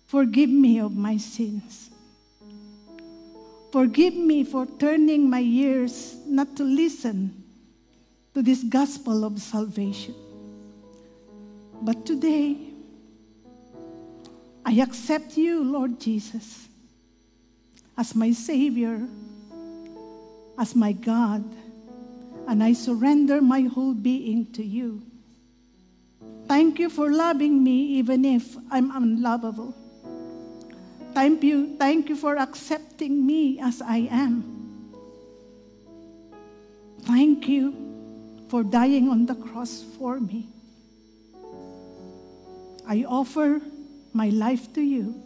forgive 0.08 0.50
me 0.50 0.82
of 0.82 0.98
my 0.98 1.16
sins. 1.16 1.92
Forgive 3.72 4.16
me 4.16 4.44
for 4.44 4.66
turning 4.66 5.30
my 5.30 5.40
ears 5.40 6.18
not 6.28 6.58
to 6.58 6.66
listen 6.66 7.42
to 8.34 8.42
this 8.42 8.64
gospel 8.64 9.24
of 9.24 9.40
salvation. 9.40 10.14
But 11.82 12.06
today, 12.06 12.75
I 14.66 14.82
accept 14.82 15.38
you, 15.38 15.64
Lord 15.64 16.00
Jesus, 16.00 16.68
as 17.96 18.16
my 18.16 18.32
Savior, 18.32 19.00
as 20.58 20.76
my 20.76 20.92
God, 20.92 21.46
and 22.48 22.64
I 22.64 22.74
surrender 22.74 23.42
my 23.42 23.62
whole 23.62 23.94
being 23.94 24.52
to 24.54 24.66
you. 24.66 25.04
Thank 26.48 26.80
you 26.80 26.90
for 26.90 27.12
loving 27.12 27.64
me 27.64 28.02
even 28.02 28.26
if 28.26 28.58
I'm 28.72 28.90
unlovable. 28.90 29.76
Thank 31.14 31.44
you, 31.44 31.78
thank 31.78 32.10
you 32.10 32.16
for 32.16 32.38
accepting 32.38 33.26
me 33.26 33.60
as 33.60 33.82
I 33.82 34.10
am. 34.10 34.44
Thank 37.02 37.48
you 37.48 37.74
for 38.50 38.64
dying 38.64 39.10
on 39.10 39.28
the 39.28 39.36
cross 39.36 39.86
for 39.98 40.20
me. 40.20 40.48
I 42.88 43.06
offer 43.08 43.62
my 44.16 44.30
life 44.30 44.74
to 44.74 44.82
you. 44.82 45.22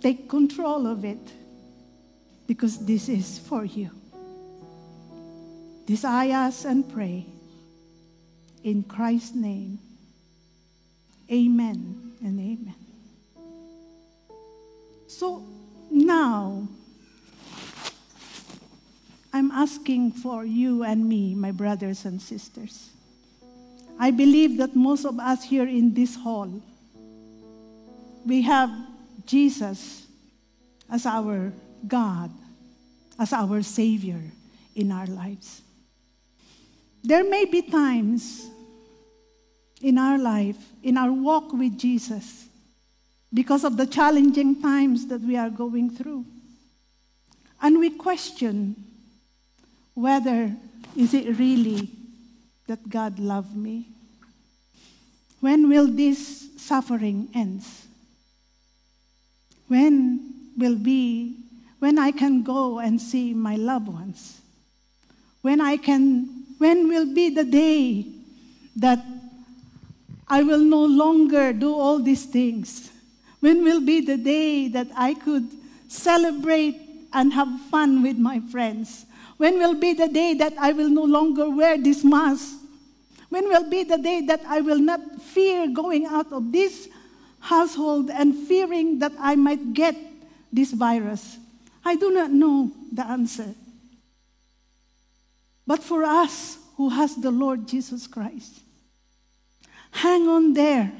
Take 0.00 0.28
control 0.28 0.86
of 0.86 1.04
it 1.04 1.32
because 2.46 2.78
this 2.84 3.08
is 3.08 3.38
for 3.38 3.64
you. 3.64 3.90
This 5.86 6.04
I 6.04 6.28
ask 6.28 6.64
and 6.66 6.88
pray 6.88 7.26
in 8.62 8.82
Christ's 8.82 9.34
name. 9.34 9.78
Amen 11.32 12.12
and 12.22 12.38
amen. 12.38 12.74
So 15.06 15.42
now, 15.90 16.68
I'm 19.32 19.50
asking 19.50 20.12
for 20.12 20.44
you 20.44 20.82
and 20.82 21.08
me, 21.08 21.34
my 21.34 21.50
brothers 21.50 22.04
and 22.04 22.20
sisters. 22.20 22.90
I 23.98 24.10
believe 24.10 24.58
that 24.58 24.76
most 24.76 25.04
of 25.04 25.18
us 25.18 25.44
here 25.44 25.66
in 25.66 25.94
this 25.94 26.16
hall, 26.16 26.62
we 28.26 28.42
have 28.42 28.70
Jesus 29.26 30.06
as 30.90 31.06
our 31.06 31.52
God, 31.86 32.30
as 33.18 33.32
our 33.32 33.62
Savior 33.62 34.20
in 34.74 34.92
our 34.92 35.06
lives. 35.06 35.62
There 37.02 37.24
may 37.24 37.44
be 37.44 37.62
times 37.62 38.48
in 39.80 39.98
our 39.98 40.18
life, 40.18 40.58
in 40.82 40.98
our 40.98 41.12
walk 41.12 41.52
with 41.52 41.78
Jesus, 41.78 42.46
because 43.32 43.64
of 43.64 43.76
the 43.76 43.86
challenging 43.86 44.60
times 44.60 45.06
that 45.06 45.20
we 45.20 45.36
are 45.36 45.50
going 45.50 45.90
through. 45.90 46.24
And 47.62 47.78
we 47.78 47.90
question 47.90 48.76
whether 49.94 50.54
is 50.96 51.14
it 51.14 51.38
really 51.38 51.88
that 52.66 52.88
God 52.88 53.18
loved 53.18 53.56
me? 53.56 53.88
When 55.40 55.68
will 55.68 55.86
this 55.86 56.48
suffering 56.56 57.28
end? 57.34 57.62
When 59.70 60.50
will 60.58 60.74
be 60.74 61.36
when 61.78 61.96
I 61.96 62.10
can 62.10 62.42
go 62.42 62.80
and 62.80 63.00
see 63.00 63.32
my 63.32 63.54
loved 63.54 63.86
ones? 63.86 64.40
When 65.42 65.60
I 65.60 65.76
can 65.76 66.26
when 66.58 66.88
will 66.88 67.14
be 67.14 67.30
the 67.30 67.44
day 67.44 68.04
that 68.74 68.98
I 70.26 70.42
will 70.42 70.58
no 70.58 70.84
longer 70.84 71.52
do 71.52 71.72
all 71.72 72.00
these 72.00 72.24
things? 72.24 72.90
When 73.38 73.62
will 73.62 73.80
be 73.80 74.00
the 74.00 74.16
day 74.16 74.66
that 74.74 74.88
I 74.96 75.14
could 75.14 75.46
celebrate 75.86 76.74
and 77.12 77.32
have 77.32 77.48
fun 77.70 78.02
with 78.02 78.18
my 78.18 78.40
friends? 78.50 79.06
When 79.36 79.54
will 79.54 79.78
be 79.78 79.92
the 79.94 80.08
day 80.08 80.34
that 80.34 80.54
I 80.58 80.72
will 80.72 80.90
no 80.90 81.04
longer 81.04 81.48
wear 81.48 81.78
this 81.78 82.02
mask? 82.02 82.58
When 83.28 83.46
will 83.46 83.70
be 83.70 83.84
the 83.84 83.98
day 83.98 84.20
that 84.22 84.42
I 84.48 84.62
will 84.62 84.80
not 84.80 85.22
fear 85.22 85.68
going 85.68 86.06
out 86.06 86.32
of 86.32 86.50
this 86.50 86.88
household 87.40 88.10
and 88.10 88.34
fearing 88.46 88.98
that 89.00 89.12
I 89.18 89.34
might 89.36 89.74
get 89.74 89.96
this 90.52 90.72
virus? 90.72 91.38
I 91.84 91.96
do 91.96 92.10
not 92.10 92.30
know 92.30 92.70
the 92.92 93.06
answer. 93.06 93.54
But 95.66 95.82
for 95.82 96.04
us 96.04 96.58
who 96.76 96.88
has 96.88 97.16
the 97.16 97.30
Lord 97.30 97.66
Jesus 97.66 98.06
Christ, 98.06 98.60
hang 99.90 100.28
on 100.28 100.52
there 100.52 100.92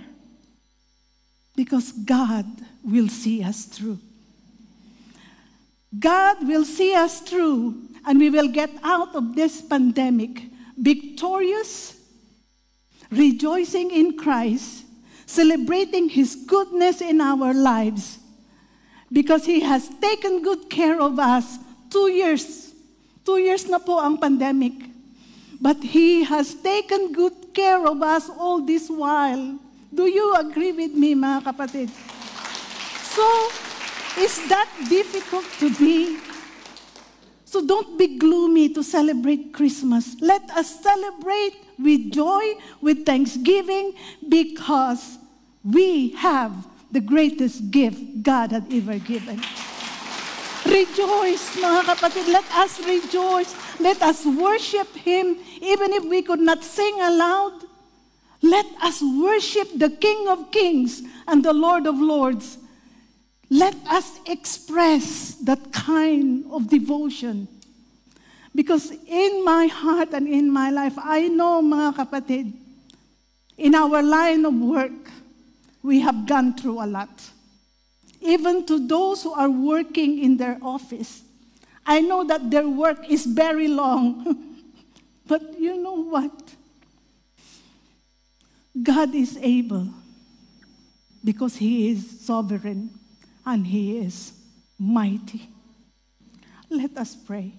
because 1.56 1.92
God 1.92 2.46
will 2.82 3.08
see 3.08 3.42
us 3.42 3.64
through. 3.64 3.98
God 5.98 6.46
will 6.46 6.64
see 6.64 6.94
us 6.94 7.20
through 7.20 7.74
and 8.06 8.18
we 8.18 8.30
will 8.30 8.48
get 8.48 8.70
out 8.82 9.14
of 9.14 9.34
this 9.34 9.60
pandemic 9.60 10.42
victorious, 10.76 12.00
rejoicing 13.10 13.90
in 13.90 14.16
Christ, 14.16 14.84
celebrating 15.30 16.10
His 16.10 16.34
goodness 16.34 16.98
in 16.98 17.22
our 17.22 17.54
lives, 17.54 18.18
because 19.12 19.46
He 19.46 19.62
has 19.62 19.86
taken 20.02 20.42
good 20.42 20.66
care 20.66 20.98
of 20.98 21.22
us 21.22 21.70
Two 21.90 22.06
years. 22.06 22.70
Two 23.26 23.42
years 23.42 23.66
na 23.66 23.82
po 23.82 23.98
ang 23.98 24.14
pandemic. 24.14 24.78
But 25.58 25.82
He 25.82 26.22
has 26.22 26.54
taken 26.54 27.10
good 27.10 27.50
care 27.50 27.82
of 27.82 27.98
us 27.98 28.30
all 28.30 28.62
this 28.62 28.86
while. 28.86 29.58
Do 29.90 30.06
you 30.06 30.38
agree 30.38 30.70
with 30.70 30.94
me, 30.94 31.18
mga 31.18 31.50
kapatid? 31.50 31.90
So, 33.10 33.26
is 34.22 34.38
that 34.46 34.70
difficult 34.86 35.44
to 35.58 35.68
be? 35.74 36.22
So 37.42 37.58
don't 37.58 37.98
be 37.98 38.14
gloomy 38.14 38.70
to 38.78 38.86
celebrate 38.86 39.50
Christmas. 39.50 40.14
Let 40.22 40.46
us 40.54 40.70
celebrate 40.78 41.58
with 41.82 42.14
joy, 42.14 42.54
with 42.78 43.02
thanksgiving, 43.02 43.98
because 44.22 45.18
we 45.64 46.10
have 46.16 46.52
the 46.90 47.00
greatest 47.00 47.70
gift 47.70 48.22
God 48.22 48.52
had 48.52 48.72
ever 48.72 48.98
given. 48.98 49.40
Rejoice, 50.66 51.56
mga 51.56 51.82
kapatid. 51.88 52.28
Let 52.28 52.46
us 52.54 52.78
rejoice. 52.84 53.54
Let 53.80 54.02
us 54.02 54.26
worship 54.26 54.88
Him, 54.94 55.36
even 55.60 55.92
if 55.92 56.04
we 56.04 56.22
could 56.22 56.40
not 56.40 56.62
sing 56.62 57.00
aloud. 57.00 57.64
Let 58.42 58.66
us 58.80 59.02
worship 59.02 59.68
the 59.76 59.90
King 59.90 60.28
of 60.28 60.50
Kings 60.50 61.02
and 61.28 61.44
the 61.44 61.52
Lord 61.52 61.86
of 61.86 61.96
Lords. 61.96 62.58
Let 63.50 63.74
us 63.88 64.20
express 64.26 65.34
that 65.44 65.72
kind 65.72 66.44
of 66.50 66.68
devotion. 66.68 67.48
Because 68.54 68.90
in 69.06 69.44
my 69.44 69.66
heart 69.66 70.12
and 70.12 70.26
in 70.26 70.50
my 70.50 70.70
life, 70.70 70.94
I 70.96 71.28
know, 71.28 71.62
mga 71.62 71.96
kapatid, 71.96 72.52
in 73.58 73.74
our 73.74 74.02
line 74.02 74.44
of 74.44 74.54
work, 74.54 75.10
we 75.82 76.00
have 76.00 76.26
gone 76.26 76.56
through 76.56 76.82
a 76.82 76.86
lot. 76.86 77.30
Even 78.20 78.66
to 78.66 78.86
those 78.86 79.22
who 79.22 79.32
are 79.32 79.48
working 79.48 80.22
in 80.22 80.36
their 80.36 80.58
office, 80.62 81.22
I 81.86 82.00
know 82.00 82.24
that 82.24 82.50
their 82.50 82.68
work 82.68 83.08
is 83.08 83.24
very 83.24 83.68
long. 83.68 84.54
but 85.26 85.58
you 85.58 85.82
know 85.82 85.94
what? 86.04 86.54
God 88.82 89.14
is 89.14 89.38
able 89.40 89.88
because 91.24 91.56
He 91.56 91.90
is 91.90 92.20
sovereign 92.20 92.90
and 93.44 93.66
He 93.66 93.98
is 93.98 94.32
mighty. 94.78 95.48
Let 96.68 96.96
us 96.96 97.16
pray. 97.16 97.52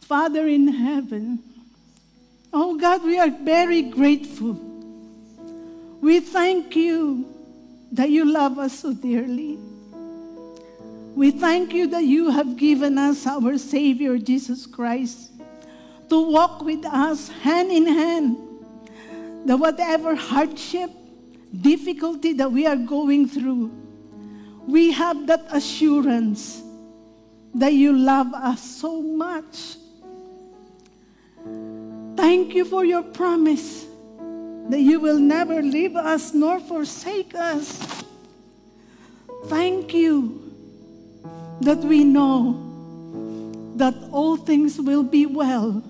Father 0.00 0.46
in 0.46 0.68
heaven, 0.68 1.40
oh 2.52 2.78
God, 2.78 3.02
we 3.02 3.18
are 3.18 3.30
very 3.30 3.82
grateful. 3.82 4.75
We 6.06 6.20
thank 6.20 6.76
you 6.76 7.26
that 7.90 8.10
you 8.10 8.24
love 8.24 8.60
us 8.60 8.78
so 8.78 8.92
dearly. 8.92 9.58
We 11.16 11.32
thank 11.32 11.74
you 11.74 11.88
that 11.88 12.04
you 12.04 12.30
have 12.30 12.56
given 12.56 12.96
us 12.96 13.26
our 13.26 13.58
Savior, 13.58 14.16
Jesus 14.16 14.66
Christ, 14.66 15.32
to 16.08 16.30
walk 16.30 16.62
with 16.62 16.86
us 16.86 17.28
hand 17.28 17.72
in 17.72 17.88
hand. 17.88 18.36
That 19.46 19.56
whatever 19.56 20.14
hardship, 20.14 20.92
difficulty 21.60 22.34
that 22.34 22.52
we 22.52 22.68
are 22.68 22.76
going 22.76 23.26
through, 23.26 23.72
we 24.64 24.92
have 24.92 25.26
that 25.26 25.44
assurance 25.50 26.62
that 27.52 27.72
you 27.72 27.92
love 27.92 28.32
us 28.32 28.62
so 28.62 29.02
much. 29.02 29.74
Thank 32.16 32.54
you 32.54 32.64
for 32.64 32.84
your 32.84 33.02
promise 33.02 33.85
that 34.68 34.80
you 34.80 35.00
will 35.00 35.18
never 35.18 35.62
leave 35.62 35.96
us 35.96 36.34
nor 36.34 36.58
forsake 36.60 37.34
us. 37.34 38.04
Thank 39.46 39.94
you 39.94 40.52
that 41.60 41.78
we 41.78 42.04
know 42.04 42.62
that 43.76 43.94
all 44.10 44.36
things 44.36 44.80
will 44.80 45.02
be 45.02 45.26
well 45.26 45.82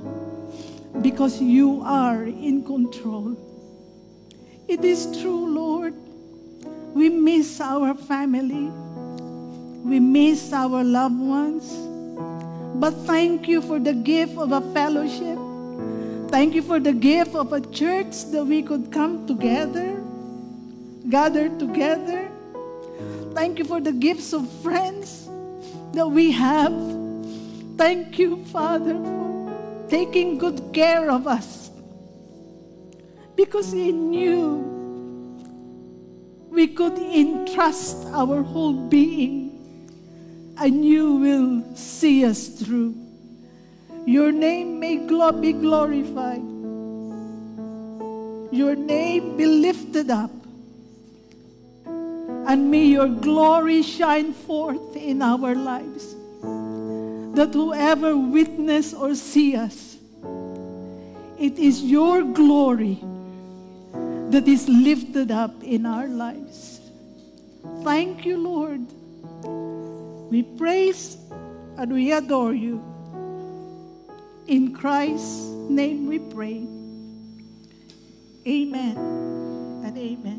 because 1.01 1.41
you 1.41 1.83
are 1.85 2.24
in 2.24 2.64
control. 2.64 3.37
It 4.68 4.85
is 4.85 5.07
true, 5.20 5.47
Lord. 5.47 5.95
We 6.95 7.09
miss 7.09 7.61
our 7.61 7.95
family. 7.95 8.70
We 9.85 10.01
miss 10.01 10.53
our 10.53 10.83
loved 10.83 11.20
ones. 11.20 11.70
But 12.74 12.93
thank 13.07 13.47
you 13.47 13.62
for 13.62 13.79
the 13.79 13.95
gift 13.95 14.37
of 14.37 14.53
a 14.53 14.61
fellowship. 14.72 15.39
Thank 16.29 16.55
you 16.55 16.62
for 16.62 16.81
the 16.81 16.93
gift 16.93 17.35
of 17.35 17.53
a 17.53 17.61
church 17.61 18.24
that 18.33 18.45
we 18.45 18.62
could 18.62 18.91
come 18.91 19.27
together, 19.27 19.97
gather 21.09 21.49
together. 21.59 22.29
Thank 23.33 23.59
you 23.59 23.64
for 23.64 23.81
the 23.81 23.93
gifts 23.93 24.33
of 24.33 24.51
friends 24.62 25.29
that 25.93 26.07
we 26.07 26.33
have. 26.33 26.74
Thank 27.77 28.18
you, 28.18 28.45
Father, 28.47 28.95
for 28.95 29.87
taking 29.89 30.37
good 30.37 30.72
care 30.72 31.11
of 31.11 31.27
us. 31.27 31.70
Because 33.37 33.72
in 33.72 34.12
you, 34.12 34.64
we 36.51 36.66
could 36.66 36.99
entrust 36.99 38.07
our 38.09 38.43
whole 38.43 38.72
being, 38.72 39.53
and 40.59 40.85
you 40.85 41.16
will 41.16 41.77
see 41.77 42.24
us 42.24 42.49
through. 42.49 43.05
Your 44.07 44.30
name 44.30 44.78
may 44.78 44.98
be 44.98 45.52
glorified. 45.52 46.46
Your 48.52 48.76
name 48.76 49.36
be 49.36 49.46
lifted 49.46 50.11
up. 50.11 50.30
And 52.46 52.70
may 52.70 52.84
your 52.84 53.09
glory 53.09 53.82
shine 53.82 54.32
forth 54.32 54.94
in 54.94 55.22
our 55.22 55.57
lives. 55.57 56.14
That 57.34 57.50
whoever 57.52 58.16
witness 58.16 58.94
or 58.94 59.16
see 59.16 59.57
us, 59.57 59.96
it 61.36 61.59
is 61.59 61.82
your 61.82 62.22
glory 62.22 63.00
that 64.30 64.46
is 64.46 64.68
lifted 64.68 65.32
up 65.32 65.64
in 65.64 65.84
our 65.84 66.07
lives. 66.07 66.80
Thank 67.82 68.24
you, 68.24 68.38
Lord. 68.38 68.86
We 70.30 70.44
praise 70.44 71.16
and 71.76 71.92
we 71.92 72.12
adore 72.12 72.54
you. 72.54 72.95
In 74.47 74.72
Christ's 74.72 75.51
name 75.66 76.07
we 76.07 76.20
pray. 76.20 76.62
Amen 78.47 78.94
and 79.82 79.90
amen. 79.99 80.38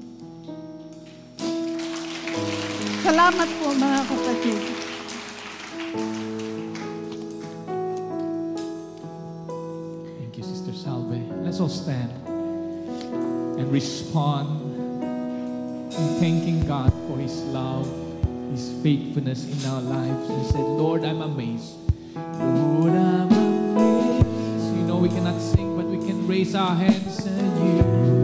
Salamat 3.03 3.49
po 3.59 3.75
mga 3.75 4.01
kapatid. 4.07 4.59
Thank 10.23 10.39
you, 10.39 10.43
Sister 10.47 10.71
Salve. 10.71 11.19
Let's 11.43 11.59
all 11.59 11.67
stand 11.67 12.15
and 13.59 13.67
respond 13.67 14.55
in 15.91 16.07
thanking 16.23 16.63
God 16.63 16.95
for 17.11 17.19
His 17.19 17.43
love, 17.51 17.83
His 18.55 18.71
faithfulness 18.79 19.43
in 19.51 19.59
our 19.67 19.83
lives. 19.83 20.31
And 20.31 20.47
said, 20.47 20.63
Lord, 20.63 21.03
I'm 21.03 21.19
amazed. 21.19 21.75
Lord, 22.15 22.95
I'm 22.95 23.36
we 25.07 25.13
cannot 25.13 25.39
sing, 25.39 25.77
but 25.77 25.85
we 25.85 25.97
can 26.05 26.27
raise 26.27 26.53
our 26.53 26.75
hands 26.75 27.25
and 27.25 27.77
you. 27.77 28.16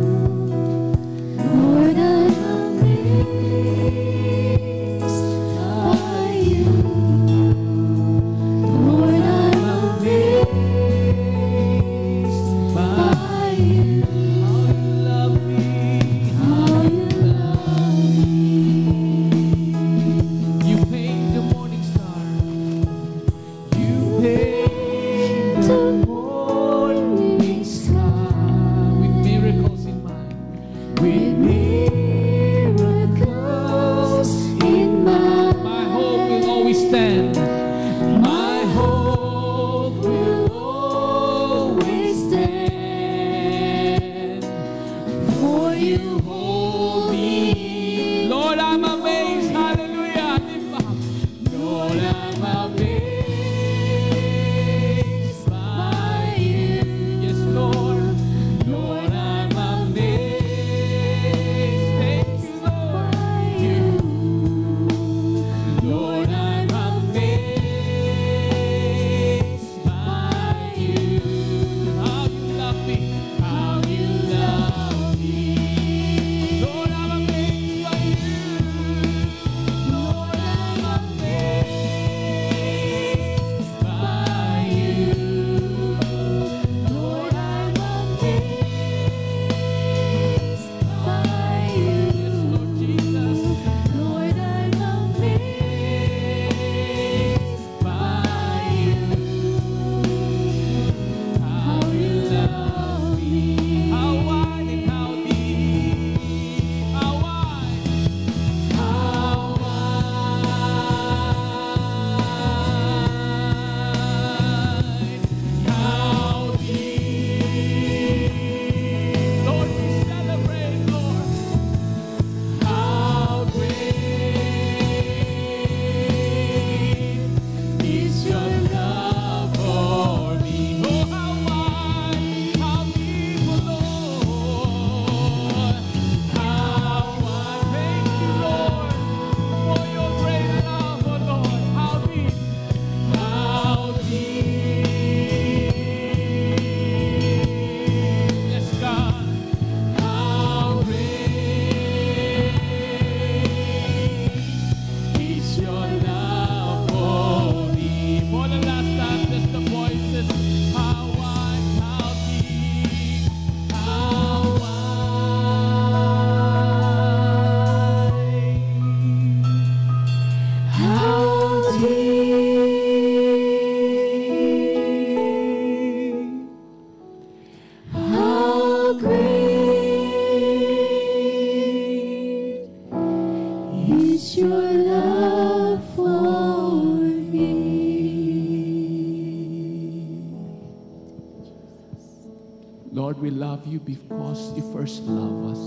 Love 193.64 193.72
you 193.72 193.80
because 193.80 194.53
you 194.55 194.74
first 194.74 195.03
love 195.03 195.51
us. 195.51 195.59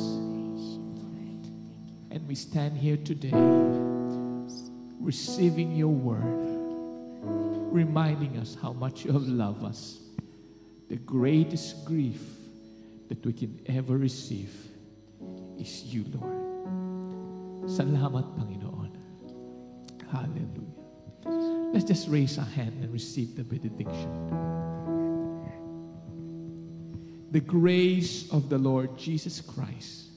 And 2.10 2.26
we 2.26 2.34
stand 2.34 2.76
here 2.76 2.96
today 2.96 3.32
receiving 5.00 5.74
your 5.76 5.92
word, 5.92 6.22
reminding 7.72 8.38
us 8.38 8.56
how 8.60 8.72
much 8.72 9.04
you 9.04 9.12
have 9.12 9.22
loved 9.22 9.64
us. 9.64 9.98
The 10.88 10.96
greatest 10.96 11.84
grief 11.84 12.20
that 13.08 13.24
we 13.24 13.32
can 13.32 13.60
ever 13.66 13.96
receive 13.96 14.52
is 15.58 15.84
you, 15.84 16.04
Lord. 16.12 16.34
Salamat, 17.66 18.26
Panginoon. 18.36 18.90
Hallelujah. 20.10 21.72
Let's 21.72 21.84
just 21.84 22.08
raise 22.08 22.38
our 22.38 22.44
hand 22.44 22.82
and 22.82 22.92
receive 22.92 23.36
the 23.36 23.44
benediction. 23.44 24.65
The 27.36 27.44
grace 27.44 28.32
of 28.32 28.48
the 28.48 28.56
Lord 28.56 28.96
Jesus 28.96 29.42
Christ 29.42 30.08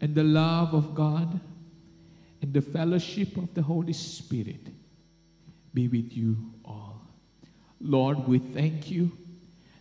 and 0.00 0.14
the 0.14 0.22
love 0.22 0.72
of 0.72 0.94
God 0.94 1.40
and 2.40 2.54
the 2.54 2.62
fellowship 2.62 3.36
of 3.36 3.52
the 3.54 3.62
Holy 3.62 3.92
Spirit 3.92 4.70
be 5.74 5.88
with 5.88 6.16
you 6.16 6.36
all. 6.64 7.02
Lord, 7.80 8.28
we 8.28 8.38
thank 8.38 8.88
you 8.88 9.18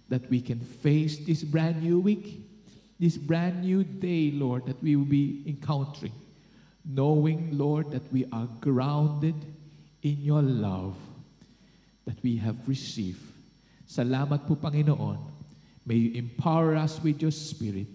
that 0.10 0.28
we 0.32 0.42
can 0.42 0.62
face 0.62 1.20
this 1.28 1.44
brand 1.44 1.84
new 1.84 2.00
week, 2.00 2.42
this 3.00 3.16
brand 3.16 3.62
new 3.62 3.84
day, 3.84 4.32
Lord, 4.32 4.66
that 4.66 4.82
we 4.82 4.96
will 4.96 5.06
be 5.06 5.44
encountering, 5.46 6.18
knowing, 6.84 7.56
Lord, 7.56 7.92
that 7.92 8.12
we 8.12 8.26
are 8.34 8.50
grounded 8.62 9.36
in 10.02 10.18
your 10.24 10.42
love 10.42 10.98
that 12.08 12.18
we 12.24 12.38
have 12.38 12.58
received. 12.68 13.22
Salamat 13.86 14.48
po, 14.50 14.58
Panginoon. 14.58 15.33
May 15.86 15.96
you 15.96 16.18
empower 16.18 16.76
us 16.76 17.02
with 17.04 17.22
your 17.22 17.32
spirit 17.32 17.88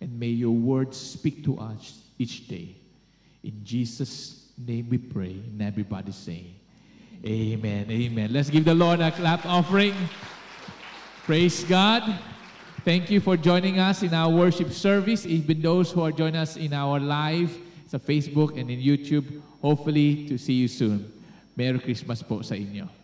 and 0.00 0.18
may 0.18 0.28
your 0.28 0.54
word 0.54 0.94
speak 0.94 1.44
to 1.44 1.58
us 1.58 2.02
each 2.18 2.48
day. 2.48 2.76
In 3.44 3.64
Jesus' 3.64 4.50
name 4.58 4.88
we 4.90 4.98
pray. 4.98 5.30
And 5.30 5.62
everybody 5.62 6.12
say, 6.12 6.46
Amen. 7.24 7.90
Amen. 7.90 8.32
Let's 8.32 8.50
give 8.50 8.64
the 8.64 8.74
Lord 8.74 9.00
a 9.00 9.10
clap 9.10 9.44
offering. 9.44 9.94
Praise 11.24 11.64
God. 11.64 12.18
Thank 12.84 13.10
you 13.10 13.20
for 13.20 13.36
joining 13.36 13.80
us 13.80 14.02
in 14.02 14.14
our 14.14 14.30
worship 14.30 14.70
service. 14.70 15.26
Even 15.26 15.60
those 15.60 15.90
who 15.90 16.02
are 16.02 16.12
joining 16.12 16.36
us 16.36 16.56
in 16.56 16.72
our 16.72 17.00
live 17.00 17.58
sa 17.86 17.98
Facebook 17.98 18.58
and 18.58 18.70
in 18.70 18.78
YouTube, 18.78 19.42
hopefully 19.60 20.28
to 20.28 20.38
see 20.38 20.54
you 20.54 20.68
soon. 20.68 21.10
Merry 21.56 21.80
Christmas 21.80 22.22
po 22.22 22.40
sa 22.40 22.54
inyo. 22.54 22.97